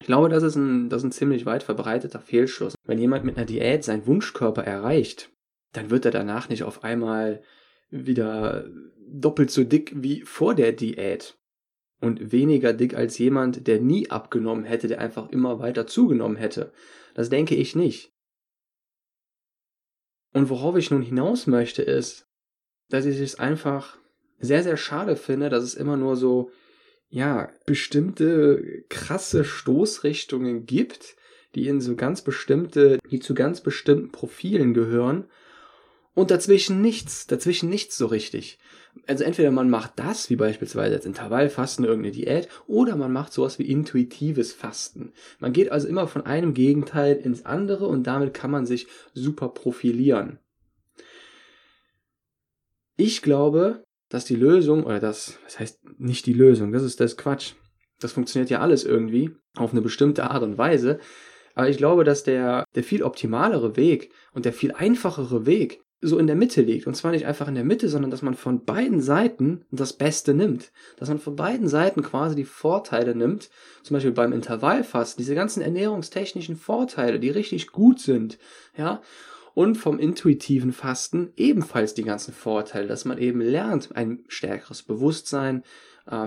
Ich 0.00 0.06
glaube, 0.06 0.28
das 0.28 0.42
ist 0.42 0.56
ein, 0.56 0.88
das 0.88 1.02
ist 1.02 1.08
ein 1.08 1.12
ziemlich 1.12 1.46
weit 1.46 1.62
verbreiteter 1.62 2.20
Fehlschluss. 2.20 2.74
Wenn 2.84 2.98
jemand 2.98 3.24
mit 3.24 3.36
einer 3.36 3.46
Diät 3.46 3.84
seinen 3.84 4.06
Wunschkörper 4.06 4.64
erreicht, 4.64 5.30
dann 5.72 5.90
wird 5.90 6.04
er 6.04 6.10
danach 6.10 6.48
nicht 6.48 6.64
auf 6.64 6.82
einmal 6.82 7.42
wieder 7.90 8.66
doppelt 9.06 9.50
so 9.50 9.64
dick 9.64 9.92
wie 9.94 10.22
vor 10.22 10.54
der 10.54 10.72
Diät 10.72 11.39
und 12.00 12.32
weniger 12.32 12.72
dick 12.72 12.94
als 12.94 13.18
jemand, 13.18 13.66
der 13.66 13.80
nie 13.80 14.10
abgenommen 14.10 14.64
hätte, 14.64 14.88
der 14.88 15.00
einfach 15.00 15.28
immer 15.30 15.58
weiter 15.58 15.86
zugenommen 15.86 16.36
hätte. 16.36 16.72
Das 17.14 17.28
denke 17.28 17.54
ich 17.54 17.76
nicht. 17.76 18.12
Und 20.32 20.48
worauf 20.48 20.76
ich 20.76 20.90
nun 20.90 21.02
hinaus 21.02 21.46
möchte, 21.46 21.82
ist, 21.82 22.26
dass 22.88 23.04
ich 23.04 23.20
es 23.20 23.38
einfach 23.38 23.98
sehr, 24.38 24.62
sehr 24.62 24.76
schade 24.76 25.16
finde, 25.16 25.50
dass 25.50 25.64
es 25.64 25.74
immer 25.74 25.96
nur 25.96 26.16
so, 26.16 26.50
ja, 27.08 27.50
bestimmte 27.66 28.84
krasse 28.88 29.44
Stoßrichtungen 29.44 30.64
gibt, 30.64 31.16
die 31.54 31.66
in 31.66 31.80
so 31.80 31.96
ganz 31.96 32.22
bestimmte, 32.22 32.98
die 33.10 33.18
zu 33.18 33.34
ganz 33.34 33.60
bestimmten 33.60 34.12
Profilen 34.12 34.72
gehören 34.72 35.28
und 36.20 36.30
dazwischen 36.30 36.82
nichts, 36.82 37.26
dazwischen 37.26 37.70
nichts 37.70 37.96
so 37.96 38.06
richtig. 38.06 38.58
Also 39.06 39.24
entweder 39.24 39.50
man 39.50 39.70
macht 39.70 39.92
das, 39.96 40.28
wie 40.28 40.36
beispielsweise 40.36 40.94
jetzt 40.94 41.06
Intervallfasten, 41.06 41.84
irgendeine 41.84 42.14
Diät, 42.14 42.48
oder 42.66 42.94
man 42.96 43.10
macht 43.10 43.32
sowas 43.32 43.58
wie 43.58 43.70
intuitives 43.70 44.52
Fasten. 44.52 45.12
Man 45.38 45.54
geht 45.54 45.72
also 45.72 45.88
immer 45.88 46.06
von 46.08 46.26
einem 46.26 46.52
Gegenteil 46.52 47.16
ins 47.16 47.46
andere 47.46 47.86
und 47.86 48.06
damit 48.06 48.34
kann 48.34 48.50
man 48.50 48.66
sich 48.66 48.86
super 49.14 49.48
profilieren. 49.48 50.38
Ich 52.96 53.22
glaube, 53.22 53.82
dass 54.10 54.26
die 54.26 54.36
Lösung, 54.36 54.84
oder 54.84 55.00
das, 55.00 55.38
was 55.44 55.58
heißt 55.58 55.80
nicht 55.98 56.26
die 56.26 56.34
Lösung, 56.34 56.72
das 56.72 56.82
ist 56.82 57.00
das 57.00 57.16
Quatsch. 57.16 57.52
Das 57.98 58.12
funktioniert 58.12 58.50
ja 58.50 58.60
alles 58.60 58.84
irgendwie 58.84 59.30
auf 59.56 59.72
eine 59.72 59.80
bestimmte 59.80 60.30
Art 60.30 60.42
und 60.42 60.58
Weise. 60.58 60.98
Aber 61.54 61.70
ich 61.70 61.78
glaube, 61.78 62.04
dass 62.04 62.24
der, 62.24 62.64
der 62.74 62.84
viel 62.84 63.02
optimalere 63.02 63.76
Weg 63.76 64.12
und 64.32 64.44
der 64.44 64.52
viel 64.52 64.72
einfachere 64.72 65.46
Weg 65.46 65.80
so 66.02 66.18
in 66.18 66.26
der 66.26 66.36
Mitte 66.36 66.62
liegt. 66.62 66.86
Und 66.86 66.94
zwar 66.94 67.10
nicht 67.10 67.26
einfach 67.26 67.48
in 67.48 67.54
der 67.54 67.64
Mitte, 67.64 67.88
sondern 67.88 68.10
dass 68.10 68.22
man 68.22 68.34
von 68.34 68.64
beiden 68.64 69.00
Seiten 69.00 69.64
das 69.70 69.92
Beste 69.92 70.32
nimmt. 70.32 70.72
Dass 70.96 71.08
man 71.08 71.18
von 71.18 71.36
beiden 71.36 71.68
Seiten 71.68 72.02
quasi 72.02 72.34
die 72.34 72.44
Vorteile 72.44 73.14
nimmt. 73.14 73.50
Zum 73.82 73.94
Beispiel 73.94 74.12
beim 74.12 74.32
Intervallfasten, 74.32 75.22
diese 75.22 75.34
ganzen 75.34 75.62
ernährungstechnischen 75.62 76.56
Vorteile, 76.56 77.20
die 77.20 77.30
richtig 77.30 77.72
gut 77.72 78.00
sind. 78.00 78.38
Ja. 78.76 79.02
Und 79.52 79.76
vom 79.76 79.98
intuitiven 79.98 80.72
Fasten 80.72 81.32
ebenfalls 81.36 81.92
die 81.92 82.04
ganzen 82.04 82.32
Vorteile, 82.32 82.86
dass 82.86 83.04
man 83.04 83.18
eben 83.18 83.40
lernt, 83.40 83.94
ein 83.94 84.24
stärkeres 84.28 84.82
Bewusstsein, 84.82 85.64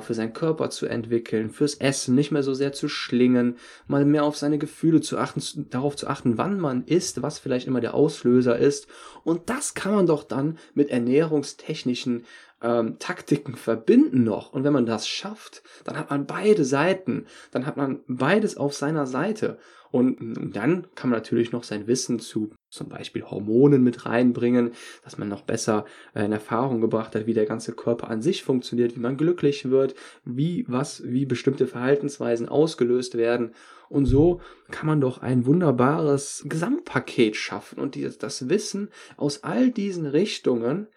für 0.02 0.14
seinen 0.14 0.34
Körper 0.34 0.70
zu 0.70 0.86
entwickeln, 0.86 1.50
fürs 1.50 1.76
Essen 1.76 2.16
nicht 2.16 2.32
mehr 2.32 2.44
so 2.44 2.54
sehr 2.54 2.72
zu 2.74 2.88
schlingen, 2.88 3.58
mal 3.88 4.06
mehr 4.06 4.24
auf 4.24 4.38
seine 4.38 4.58
Gefühle 4.58 5.02
zu 5.02 5.18
achten, 5.18 5.70
darauf 5.70 5.96
zu 5.96 6.08
achten, 6.08 6.38
wann 6.38 6.60
man 6.60 6.86
isst, 6.86 7.22
was 7.22 7.40
vielleicht 7.40 7.68
immer 7.68 7.82
der 7.82 7.94
Auslöser 7.94 8.58
ist. 8.58 8.88
Und 9.24 9.50
das 9.50 9.74
kann 9.74 9.94
man 9.94 10.08
doch 10.08 10.24
dann 10.24 10.58
mit 10.74 10.90
ernährungstechnischen 10.90 12.24
ähm, 12.64 12.98
Taktiken 12.98 13.56
verbinden 13.56 14.24
noch. 14.24 14.54
Und 14.54 14.64
wenn 14.64 14.74
man 14.74 14.86
das 14.86 15.08
schafft, 15.08 15.62
dann 15.84 15.98
hat 15.98 16.10
man 16.10 16.26
beide 16.26 16.66
Seiten, 16.66 17.26
dann 17.52 17.66
hat 17.66 17.78
man 17.78 18.00
beides 18.08 18.58
auf 18.58 18.74
seiner 18.74 19.06
Seite. 19.06 19.60
Und 19.94 20.56
dann 20.56 20.88
kann 20.96 21.12
man 21.12 21.20
natürlich 21.20 21.52
noch 21.52 21.64
sein 21.64 21.86
Wissen 21.86 22.18
zu 22.18 22.50
zum 22.72 22.90
Beispiel 22.90 23.22
Hormonen 23.22 23.84
mit 23.84 24.08
reinbringen, 24.08 24.72
dass 25.04 25.20
man 25.20 25.30
noch 25.30 25.44
besser 25.44 25.86
äh, 26.16 26.26
in 26.26 26.32
Erfahrung 26.32 26.82
gebracht 26.82 27.14
hat, 27.14 27.28
wie 27.28 27.36
der 27.36 27.46
ganze 27.46 27.74
Körper 27.74 28.10
an 28.10 28.24
sich 28.24 28.42
funktioniert, 28.42 28.96
wie 28.96 29.00
man 29.00 29.18
glücklich 29.18 29.70
wird, 29.70 29.94
wie 30.26 30.66
was, 30.68 31.04
wie 31.06 31.28
bestimmte 31.28 31.68
Verhaltensweisen 31.68 32.50
ausgelöst 32.50 33.18
werden. 33.18 33.54
Und 33.88 34.08
so 34.08 34.42
kann 34.72 34.88
man 34.88 35.00
doch 35.00 35.22
ein 35.22 35.46
wunderbares 35.46 36.44
Gesamtpaket 36.50 37.36
schaffen 37.36 37.78
und 37.78 37.96
das 38.24 38.50
Wissen 38.50 38.90
aus 39.16 39.44
all 39.44 39.70
diesen 39.70 40.08
Richtungen, 40.08 40.88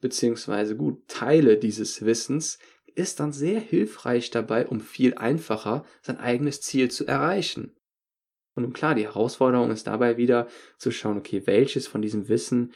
beziehungsweise 0.00 0.74
gut 0.74 1.06
Teile 1.06 1.58
dieses 1.58 2.04
Wissens, 2.04 2.58
ist 2.96 3.20
dann 3.20 3.30
sehr 3.30 3.60
hilfreich 3.60 4.32
dabei, 4.32 4.66
um 4.66 4.80
viel 4.80 5.14
einfacher 5.14 5.84
sein 6.00 6.18
eigenes 6.18 6.60
Ziel 6.60 6.90
zu 6.90 7.06
erreichen. 7.06 7.70
Und 8.54 8.72
klar, 8.74 8.94
die 8.94 9.04
Herausforderung 9.04 9.70
ist 9.70 9.86
dabei 9.86 10.16
wieder 10.16 10.46
zu 10.76 10.90
schauen, 10.90 11.18
okay, 11.18 11.42
welches 11.46 11.86
von 11.86 12.02
diesem 12.02 12.28
Wissen 12.28 12.72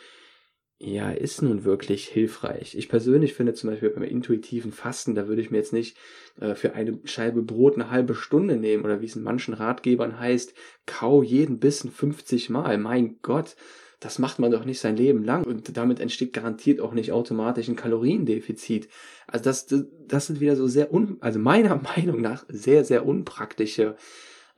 ja, 0.78 1.10
ist 1.10 1.40
nun 1.40 1.64
wirklich 1.64 2.06
hilfreich. 2.06 2.74
Ich 2.74 2.90
persönlich 2.90 3.32
finde 3.32 3.54
zum 3.54 3.70
Beispiel 3.70 3.88
beim 3.88 4.02
intuitiven 4.02 4.72
Fasten, 4.72 5.14
da 5.14 5.26
würde 5.26 5.40
ich 5.40 5.50
mir 5.50 5.56
jetzt 5.56 5.72
nicht 5.72 5.96
äh, 6.38 6.54
für 6.54 6.74
eine 6.74 7.00
Scheibe 7.04 7.42
Brot 7.42 7.74
eine 7.74 7.90
halbe 7.90 8.14
Stunde 8.14 8.56
nehmen 8.56 8.84
oder 8.84 9.00
wie 9.00 9.06
es 9.06 9.16
in 9.16 9.22
manchen 9.22 9.54
Ratgebern 9.54 10.20
heißt, 10.20 10.52
kau 10.84 11.22
jeden 11.22 11.60
Bissen 11.60 11.90
50 11.90 12.50
Mal. 12.50 12.76
Mein 12.76 13.16
Gott, 13.22 13.56
das 14.00 14.18
macht 14.18 14.38
man 14.38 14.50
doch 14.50 14.66
nicht 14.66 14.78
sein 14.78 14.96
Leben 14.96 15.24
lang 15.24 15.44
und 15.44 15.78
damit 15.78 15.98
entsteht 15.98 16.34
garantiert 16.34 16.80
auch 16.80 16.92
nicht 16.92 17.10
automatisch 17.10 17.68
ein 17.68 17.76
Kaloriendefizit. 17.76 18.88
Also 19.26 19.44
das, 19.44 19.66
das 20.06 20.26
sind 20.26 20.40
wieder 20.40 20.56
so 20.56 20.66
sehr 20.66 20.92
un, 20.92 21.16
also 21.20 21.38
meiner 21.38 21.76
Meinung 21.96 22.20
nach 22.20 22.44
sehr, 22.48 22.84
sehr 22.84 23.06
unpraktische 23.06 23.96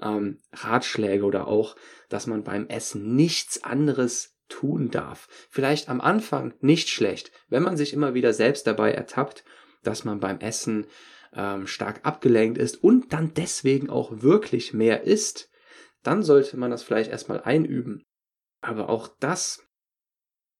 ähm, 0.01 0.39
Ratschläge 0.53 1.25
oder 1.25 1.49
auch, 1.49 1.77
dass 2.09 2.27
man 2.27 2.45
beim 2.45 2.67
Essen 2.69 3.15
nichts 3.15 3.65
anderes 3.65 4.37
tun 4.49 4.91
darf. 4.91 5.29
Vielleicht 5.51 5.89
am 5.89 6.01
Anfang 6.01 6.55
nicht 6.61 6.89
schlecht, 6.89 7.31
wenn 7.49 7.63
man 7.63 7.77
sich 7.77 7.93
immer 7.93 8.15
wieder 8.15 8.33
selbst 8.33 8.67
dabei 8.67 8.93
ertappt, 8.93 9.45
dass 9.83 10.05
man 10.05 10.21
beim 10.21 10.39
Essen 10.41 10.87
ähm, 11.35 11.67
stark 11.67 12.01
abgelenkt 12.05 12.59
ist 12.59 12.83
und 12.83 13.13
dann 13.13 13.35
deswegen 13.35 13.91
auch 13.91 14.23
wirklich 14.23 14.73
mehr 14.73 15.05
isst, 15.05 15.51
dann 16.03 16.23
sollte 16.23 16.57
man 16.57 16.71
das 16.71 16.83
vielleicht 16.83 17.11
erstmal 17.11 17.43
einüben. 17.43 18.05
Aber 18.61 18.89
auch 18.89 19.09
das, 19.21 19.63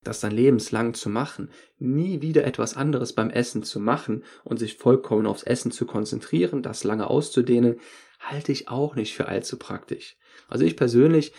das 0.03 0.19
dann 0.19 0.31
lebenslang 0.31 0.93
zu 0.93 1.09
machen, 1.09 1.51
nie 1.77 2.21
wieder 2.21 2.45
etwas 2.45 2.77
anderes 2.77 3.13
beim 3.13 3.29
Essen 3.29 3.63
zu 3.63 3.79
machen 3.79 4.23
und 4.43 4.57
sich 4.57 4.77
vollkommen 4.77 5.25
aufs 5.25 5.43
Essen 5.43 5.71
zu 5.71 5.85
konzentrieren, 5.85 6.61
das 6.61 6.83
lange 6.83 7.07
auszudehnen, 7.07 7.79
halte 8.19 8.51
ich 8.51 8.67
auch 8.67 8.95
nicht 8.95 9.13
für 9.15 9.27
allzu 9.27 9.57
praktisch. 9.57 10.17
Also 10.47 10.65
ich 10.65 10.75
persönlich 10.75 11.33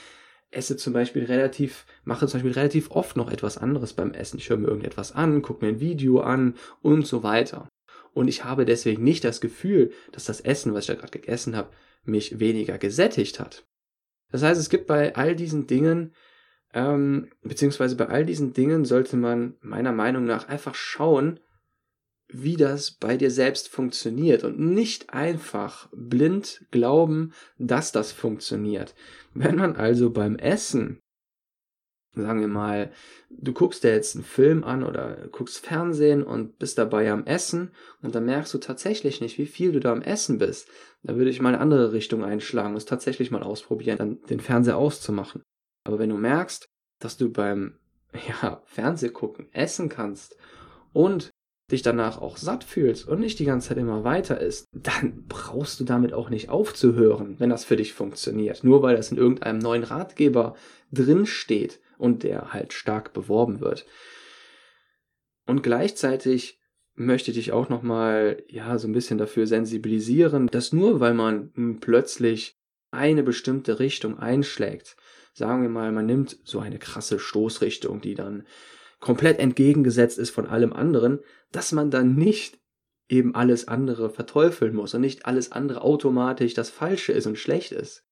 esse 0.50 0.76
zum 0.76 0.92
Beispiel 0.92 1.24
relativ, 1.24 1.86
mache 2.04 2.26
zum 2.26 2.38
Beispiel 2.38 2.52
relativ 2.52 2.90
oft 2.90 3.16
noch 3.16 3.30
etwas 3.30 3.58
anderes 3.58 3.92
beim 3.92 4.12
Essen. 4.12 4.38
Ich 4.38 4.50
höre 4.50 4.56
mir 4.56 4.66
irgendetwas 4.66 5.12
an, 5.12 5.42
gucke 5.42 5.64
mir 5.64 5.72
ein 5.72 5.80
Video 5.80 6.20
an 6.20 6.54
und 6.82 7.06
so 7.06 7.22
weiter. 7.22 7.68
Und 8.12 8.26
ich 8.26 8.44
habe 8.44 8.64
deswegen 8.64 9.04
nicht 9.04 9.22
das 9.22 9.40
Gefühl, 9.40 9.92
dass 10.10 10.24
das 10.24 10.40
Essen, 10.40 10.74
was 10.74 10.84
ich 10.84 10.86
da 10.88 10.94
gerade 10.94 11.16
gegessen 11.16 11.56
habe, 11.56 11.70
mich 12.04 12.40
weniger 12.40 12.78
gesättigt 12.78 13.38
hat. 13.38 13.64
Das 14.32 14.42
heißt, 14.42 14.60
es 14.60 14.70
gibt 14.70 14.86
bei 14.86 15.14
all 15.14 15.36
diesen 15.36 15.66
Dingen, 15.66 16.14
ähm, 16.72 17.30
beziehungsweise 17.42 17.96
bei 17.96 18.08
all 18.08 18.24
diesen 18.24 18.52
Dingen 18.52 18.84
sollte 18.84 19.16
man 19.16 19.56
meiner 19.60 19.92
Meinung 19.92 20.24
nach 20.24 20.48
einfach 20.48 20.74
schauen, 20.74 21.40
wie 22.32 22.56
das 22.56 22.92
bei 22.92 23.16
dir 23.16 23.30
selbst 23.30 23.68
funktioniert 23.68 24.44
und 24.44 24.58
nicht 24.58 25.12
einfach 25.12 25.88
blind 25.92 26.64
glauben, 26.70 27.32
dass 27.58 27.92
das 27.92 28.12
funktioniert. 28.12 28.94
Wenn 29.34 29.56
man 29.56 29.76
also 29.76 30.10
beim 30.10 30.36
Essen, 30.36 31.00
sagen 32.14 32.40
wir 32.40 32.48
mal, 32.48 32.92
du 33.30 33.52
guckst 33.52 33.84
dir 33.84 33.92
jetzt 33.92 34.16
einen 34.16 34.24
Film 34.24 34.64
an 34.64 34.82
oder 34.82 35.28
guckst 35.30 35.64
Fernsehen 35.64 36.22
und 36.22 36.58
bist 36.58 36.78
dabei 36.78 37.10
am 37.10 37.24
Essen 37.24 37.70
und 38.02 38.14
dann 38.14 38.26
merkst 38.26 38.52
du 38.52 38.58
tatsächlich 38.58 39.20
nicht, 39.20 39.38
wie 39.38 39.46
viel 39.46 39.72
du 39.72 39.80
da 39.80 39.92
am 39.92 40.02
Essen 40.02 40.38
bist, 40.38 40.68
da 41.02 41.16
würde 41.16 41.30
ich 41.30 41.40
mal 41.40 41.50
eine 41.50 41.60
andere 41.60 41.92
Richtung 41.92 42.24
einschlagen 42.24 42.70
und 42.70 42.76
es 42.76 42.84
tatsächlich 42.84 43.30
mal 43.30 43.42
ausprobieren, 43.42 43.98
dann 43.98 44.22
den 44.28 44.40
Fernseher 44.40 44.76
auszumachen. 44.76 45.42
Aber 45.84 45.98
wenn 45.98 46.10
du 46.10 46.16
merkst, 46.16 46.66
dass 46.98 47.16
du 47.16 47.30
beim 47.30 47.78
ja, 48.42 48.62
Fernseh 48.66 49.10
gucken, 49.10 49.48
essen 49.52 49.88
kannst 49.88 50.36
und 50.92 51.29
dich 51.70 51.82
danach 51.82 52.20
auch 52.20 52.36
satt 52.36 52.64
fühlst 52.64 53.08
und 53.08 53.20
nicht 53.20 53.38
die 53.38 53.44
ganze 53.44 53.68
Zeit 53.68 53.78
immer 53.78 54.04
weiter 54.04 54.40
ist, 54.40 54.68
dann 54.72 55.24
brauchst 55.28 55.80
du 55.80 55.84
damit 55.84 56.12
auch 56.12 56.30
nicht 56.30 56.48
aufzuhören, 56.48 57.36
wenn 57.38 57.50
das 57.50 57.64
für 57.64 57.76
dich 57.76 57.92
funktioniert. 57.92 58.64
Nur 58.64 58.82
weil 58.82 58.96
das 58.96 59.10
in 59.10 59.18
irgendeinem 59.18 59.58
neuen 59.58 59.84
Ratgeber 59.84 60.54
drin 60.92 61.26
steht 61.26 61.80
und 61.98 62.22
der 62.22 62.52
halt 62.52 62.72
stark 62.72 63.12
beworben 63.12 63.60
wird. 63.60 63.86
Und 65.46 65.62
gleichzeitig 65.62 66.60
möchte 66.94 67.30
ich 67.30 67.36
dich 67.36 67.52
auch 67.52 67.68
nochmal, 67.68 68.42
ja, 68.48 68.76
so 68.78 68.86
ein 68.86 68.92
bisschen 68.92 69.18
dafür 69.18 69.46
sensibilisieren, 69.46 70.48
dass 70.48 70.72
nur 70.72 71.00
weil 71.00 71.14
man 71.14 71.78
plötzlich 71.80 72.58
eine 72.90 73.22
bestimmte 73.22 73.78
Richtung 73.78 74.18
einschlägt, 74.18 74.96
sagen 75.32 75.62
wir 75.62 75.68
mal, 75.68 75.92
man 75.92 76.06
nimmt 76.06 76.38
so 76.44 76.58
eine 76.58 76.78
krasse 76.78 77.18
Stoßrichtung, 77.18 78.00
die 78.00 78.14
dann 78.14 78.44
komplett 79.00 79.38
entgegengesetzt 79.38 80.18
ist 80.18 80.30
von 80.30 80.46
allem 80.46 80.72
anderen, 80.72 81.20
dass 81.52 81.72
man 81.72 81.90
dann 81.90 82.14
nicht 82.14 82.60
eben 83.08 83.34
alles 83.34 83.66
andere 83.66 84.10
verteufeln 84.10 84.74
muss 84.74 84.94
und 84.94 85.00
nicht 85.00 85.26
alles 85.26 85.50
andere 85.50 85.82
automatisch 85.82 86.54
das 86.54 86.70
Falsche 86.70 87.12
ist 87.12 87.26
und 87.26 87.38
schlecht 87.38 87.72
ist. 87.72 88.04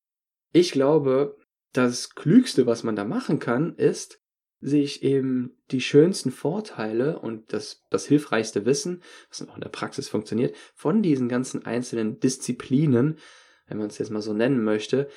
Ich 0.53 0.72
glaube, 0.72 1.37
das 1.72 2.14
Klügste, 2.14 2.66
was 2.66 2.83
man 2.83 2.96
da 2.96 3.05
machen 3.05 3.38
kann, 3.38 3.74
ist, 3.77 4.20
sich 4.61 5.05
eben 5.05 5.57
die 5.70 5.81
schönsten 5.81 6.33
Vorteile 6.33 7.20
und 7.20 7.53
das, 7.53 7.85
das 7.90 8.07
hilfreichste 8.07 8.66
Wissen, 8.66 9.03
was 9.29 9.46
auch 9.48 9.55
in 9.55 9.61
der 9.61 9.68
Praxis 9.68 10.09
funktioniert, 10.09 10.57
von 10.74 11.03
diesen 11.03 11.29
ganzen 11.29 11.64
einzelnen 11.64 12.18
Disziplinen, 12.18 13.18
wenn 13.68 13.79
man 13.79 13.87
es 13.87 13.98
jetzt 13.98 14.11
mal 14.11 14.22
so 14.22 14.33
nennen 14.33 14.64
möchte, 14.64 15.09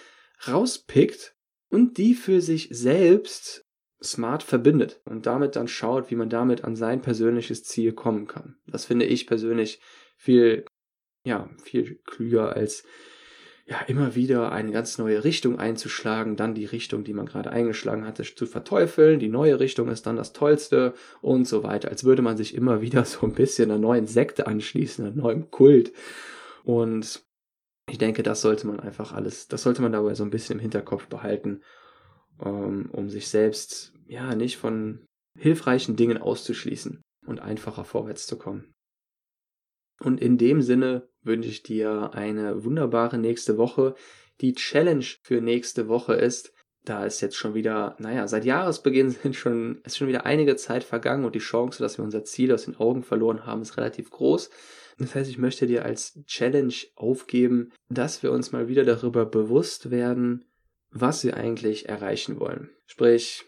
rauspickt 0.47 1.36
und 1.69 1.97
die 1.97 2.13
für 2.13 2.41
sich 2.41 2.69
selbst 2.71 3.65
smart 4.04 4.44
verbindet 4.44 5.02
und 5.06 5.26
damit 5.26 5.56
dann 5.56 5.68
schaut, 5.68 6.10
wie 6.10 6.16
man 6.16 6.30
damit 6.30 6.64
an 6.64 6.76
sein 6.76 7.02
persönliches 7.02 7.64
Ziel 7.64 7.94
kommen 7.94 8.28
kann. 8.28 8.58
Das 8.68 8.86
finde 8.86 9.06
ich 9.06 9.28
persönlich 9.28 9.80
viel, 10.18 10.66
ja, 11.24 11.50
viel 11.64 12.00
klüger 12.06 12.56
als 12.56 12.84
ja, 13.72 13.80
immer 13.88 14.16
wieder 14.16 14.52
eine 14.52 14.72
ganz 14.72 14.98
neue 14.98 15.24
Richtung 15.24 15.58
einzuschlagen, 15.58 16.36
dann 16.36 16.56
die 16.56 16.66
Richtung, 16.66 17.06
die 17.06 17.14
man 17.14 17.26
gerade 17.26 17.52
eingeschlagen 17.52 18.06
hatte, 18.06 18.24
zu 18.24 18.46
verteufeln. 18.46 19.20
Die 19.20 19.30
neue 19.30 19.62
Richtung 19.62 19.88
ist 19.88 20.06
dann 20.08 20.18
das 20.18 20.34
Tollste 20.34 20.94
und 21.22 21.48
so 21.48 21.64
weiter. 21.64 21.90
Als 21.90 22.04
würde 22.04 22.22
man 22.22 22.36
sich 22.36 22.54
immer 22.54 22.82
wieder 22.82 23.06
so 23.06 23.26
ein 23.26 23.34
bisschen 23.34 23.72
einer 23.72 23.80
neuen 23.80 24.08
Sekte 24.08 24.46
anschließen, 24.46 25.06
einem 25.06 25.16
neuen 25.16 25.52
Kult. 25.52 25.94
Und 26.64 27.24
ich 27.90 27.98
denke, 27.98 28.24
das 28.24 28.42
sollte 28.42 28.68
man 28.68 28.80
einfach 28.80 29.14
alles, 29.14 29.48
das 29.48 29.64
sollte 29.64 29.82
man 29.82 29.92
dabei 29.92 30.16
so 30.16 30.24
ein 30.24 30.32
bisschen 30.32 30.56
im 30.56 30.62
Hinterkopf 30.62 31.08
behalten, 31.08 31.62
um 32.49 33.10
sich 33.10 33.27
selbst 33.27 33.93
ja 34.08 34.36
nicht 34.36 34.58
von 34.58 35.06
hilfreichen 35.38 35.95
Dingen 35.95 36.17
auszuschließen 36.17 37.01
und 37.25 37.39
einfacher 37.39 37.86
vorwärts 37.86 38.27
zu 38.27 38.38
kommen. 38.38 38.73
Und 40.01 40.19
in 40.19 40.38
dem 40.38 40.62
Sinne 40.62 41.08
wünsche 41.21 41.49
ich 41.49 41.63
dir 41.63 42.12
eine 42.13 42.63
wunderbare 42.63 43.17
nächste 43.17 43.58
Woche. 43.58 43.95
Die 44.41 44.54
Challenge 44.54 45.06
für 45.23 45.41
nächste 45.41 45.88
Woche 45.88 46.15
ist, 46.15 46.54
da 46.84 47.06
ist 47.06 47.21
jetzt 47.21 47.36
schon 47.36 47.54
wieder, 47.54 47.95
naja, 47.99 48.27
seit 48.27 48.43
Jahresbeginn 48.43 49.10
sind 49.23 49.36
schon, 49.36 49.82
ist 49.84 49.97
schon 49.97 50.08
wieder 50.08 50.25
einige 50.25 50.56
Zeit 50.56 50.84
vergangen 50.84 51.25
und 51.25 51.36
die 51.36 51.39
Chance, 51.39 51.84
dass 51.84 51.97
wir 51.99 52.04
unser 52.04 52.23
Ziel 52.23 52.51
aus 52.51 52.65
den 52.65 52.75
Augen 52.77 53.04
verloren 53.04 53.45
haben, 53.45 53.62
ist 53.62 53.77
relativ 53.77 54.10
groß. 54.10 54.49
Das 54.97 55.15
heißt, 55.15 55.30
ich 55.30 55.38
möchte 55.38 55.67
dir 55.67 55.86
als 55.86 56.19
Challenge 56.25 56.73
aufgeben, 56.95 57.71
dass 57.89 58.23
wir 58.23 58.32
uns 58.32 58.51
mal 58.51 58.67
wieder 58.67 58.84
darüber 58.84 59.25
bewusst 59.25 59.89
werden, 59.89 60.45
was 60.91 61.23
wir 61.23 61.38
eigentlich 61.38 61.89
erreichen 61.89 62.39
wollen. 62.39 62.69
Sprich, 62.86 63.45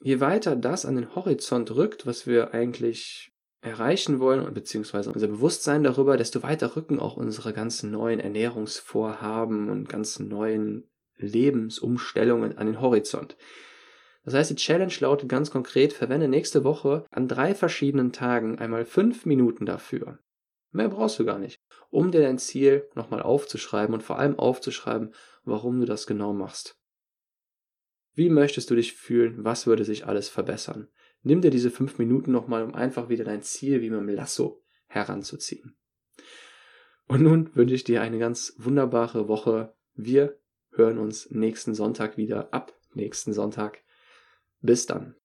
je 0.00 0.20
weiter 0.20 0.54
das 0.54 0.84
an 0.86 0.96
den 0.96 1.14
Horizont 1.14 1.74
rückt, 1.74 2.06
was 2.06 2.26
wir 2.26 2.54
eigentlich 2.54 3.32
erreichen 3.60 4.20
wollen 4.20 4.52
beziehungsweise 4.54 5.10
unser 5.10 5.26
Bewusstsein 5.26 5.82
darüber, 5.82 6.16
desto 6.16 6.42
weiter 6.42 6.76
rücken 6.76 7.00
auch 7.00 7.16
unsere 7.16 7.52
ganzen 7.52 7.90
neuen 7.90 8.20
Ernährungsvorhaben 8.20 9.68
und 9.68 9.88
ganzen 9.88 10.28
neuen 10.28 10.88
Lebensumstellungen 11.16 12.56
an 12.56 12.66
den 12.66 12.80
Horizont. 12.80 13.36
Das 14.24 14.34
heißt, 14.34 14.50
die 14.50 14.56
Challenge 14.56 14.92
lautet 15.00 15.28
ganz 15.28 15.50
konkret, 15.50 15.92
verwende 15.92 16.28
nächste 16.28 16.62
Woche 16.62 17.06
an 17.10 17.26
drei 17.26 17.54
verschiedenen 17.54 18.12
Tagen 18.12 18.58
einmal 18.58 18.84
fünf 18.84 19.26
Minuten 19.26 19.66
dafür, 19.66 20.18
Mehr 20.70 20.88
brauchst 20.88 21.18
du 21.18 21.24
gar 21.24 21.38
nicht, 21.38 21.60
um 21.90 22.10
dir 22.10 22.20
dein 22.20 22.38
Ziel 22.38 22.86
nochmal 22.94 23.22
aufzuschreiben 23.22 23.94
und 23.94 24.02
vor 24.02 24.18
allem 24.18 24.38
aufzuschreiben, 24.38 25.14
warum 25.48 25.80
du 25.80 25.86
das 25.86 26.06
genau 26.06 26.32
machst. 26.32 26.78
Wie 28.14 28.30
möchtest 28.30 28.70
du 28.70 28.74
dich 28.74 28.94
fühlen? 28.94 29.44
Was 29.44 29.66
würde 29.66 29.84
sich 29.84 30.06
alles 30.06 30.28
verbessern? 30.28 30.88
Nimm 31.22 31.40
dir 31.40 31.50
diese 31.50 31.70
fünf 31.70 31.98
Minuten 31.98 32.32
nochmal, 32.32 32.64
um 32.64 32.74
einfach 32.74 33.08
wieder 33.08 33.24
dein 33.24 33.42
Ziel 33.42 33.80
wie 33.80 33.90
mit 33.90 34.00
dem 34.00 34.08
Lasso 34.08 34.62
heranzuziehen. 34.86 35.76
Und 37.06 37.22
nun 37.22 37.54
wünsche 37.54 37.74
ich 37.74 37.84
dir 37.84 38.02
eine 38.02 38.18
ganz 38.18 38.54
wunderbare 38.58 39.28
Woche. 39.28 39.74
Wir 39.94 40.38
hören 40.72 40.98
uns 40.98 41.30
nächsten 41.30 41.74
Sonntag 41.74 42.16
wieder 42.16 42.52
ab 42.52 42.74
nächsten 42.94 43.32
Sonntag. 43.32 43.82
Bis 44.60 44.86
dann. 44.86 45.17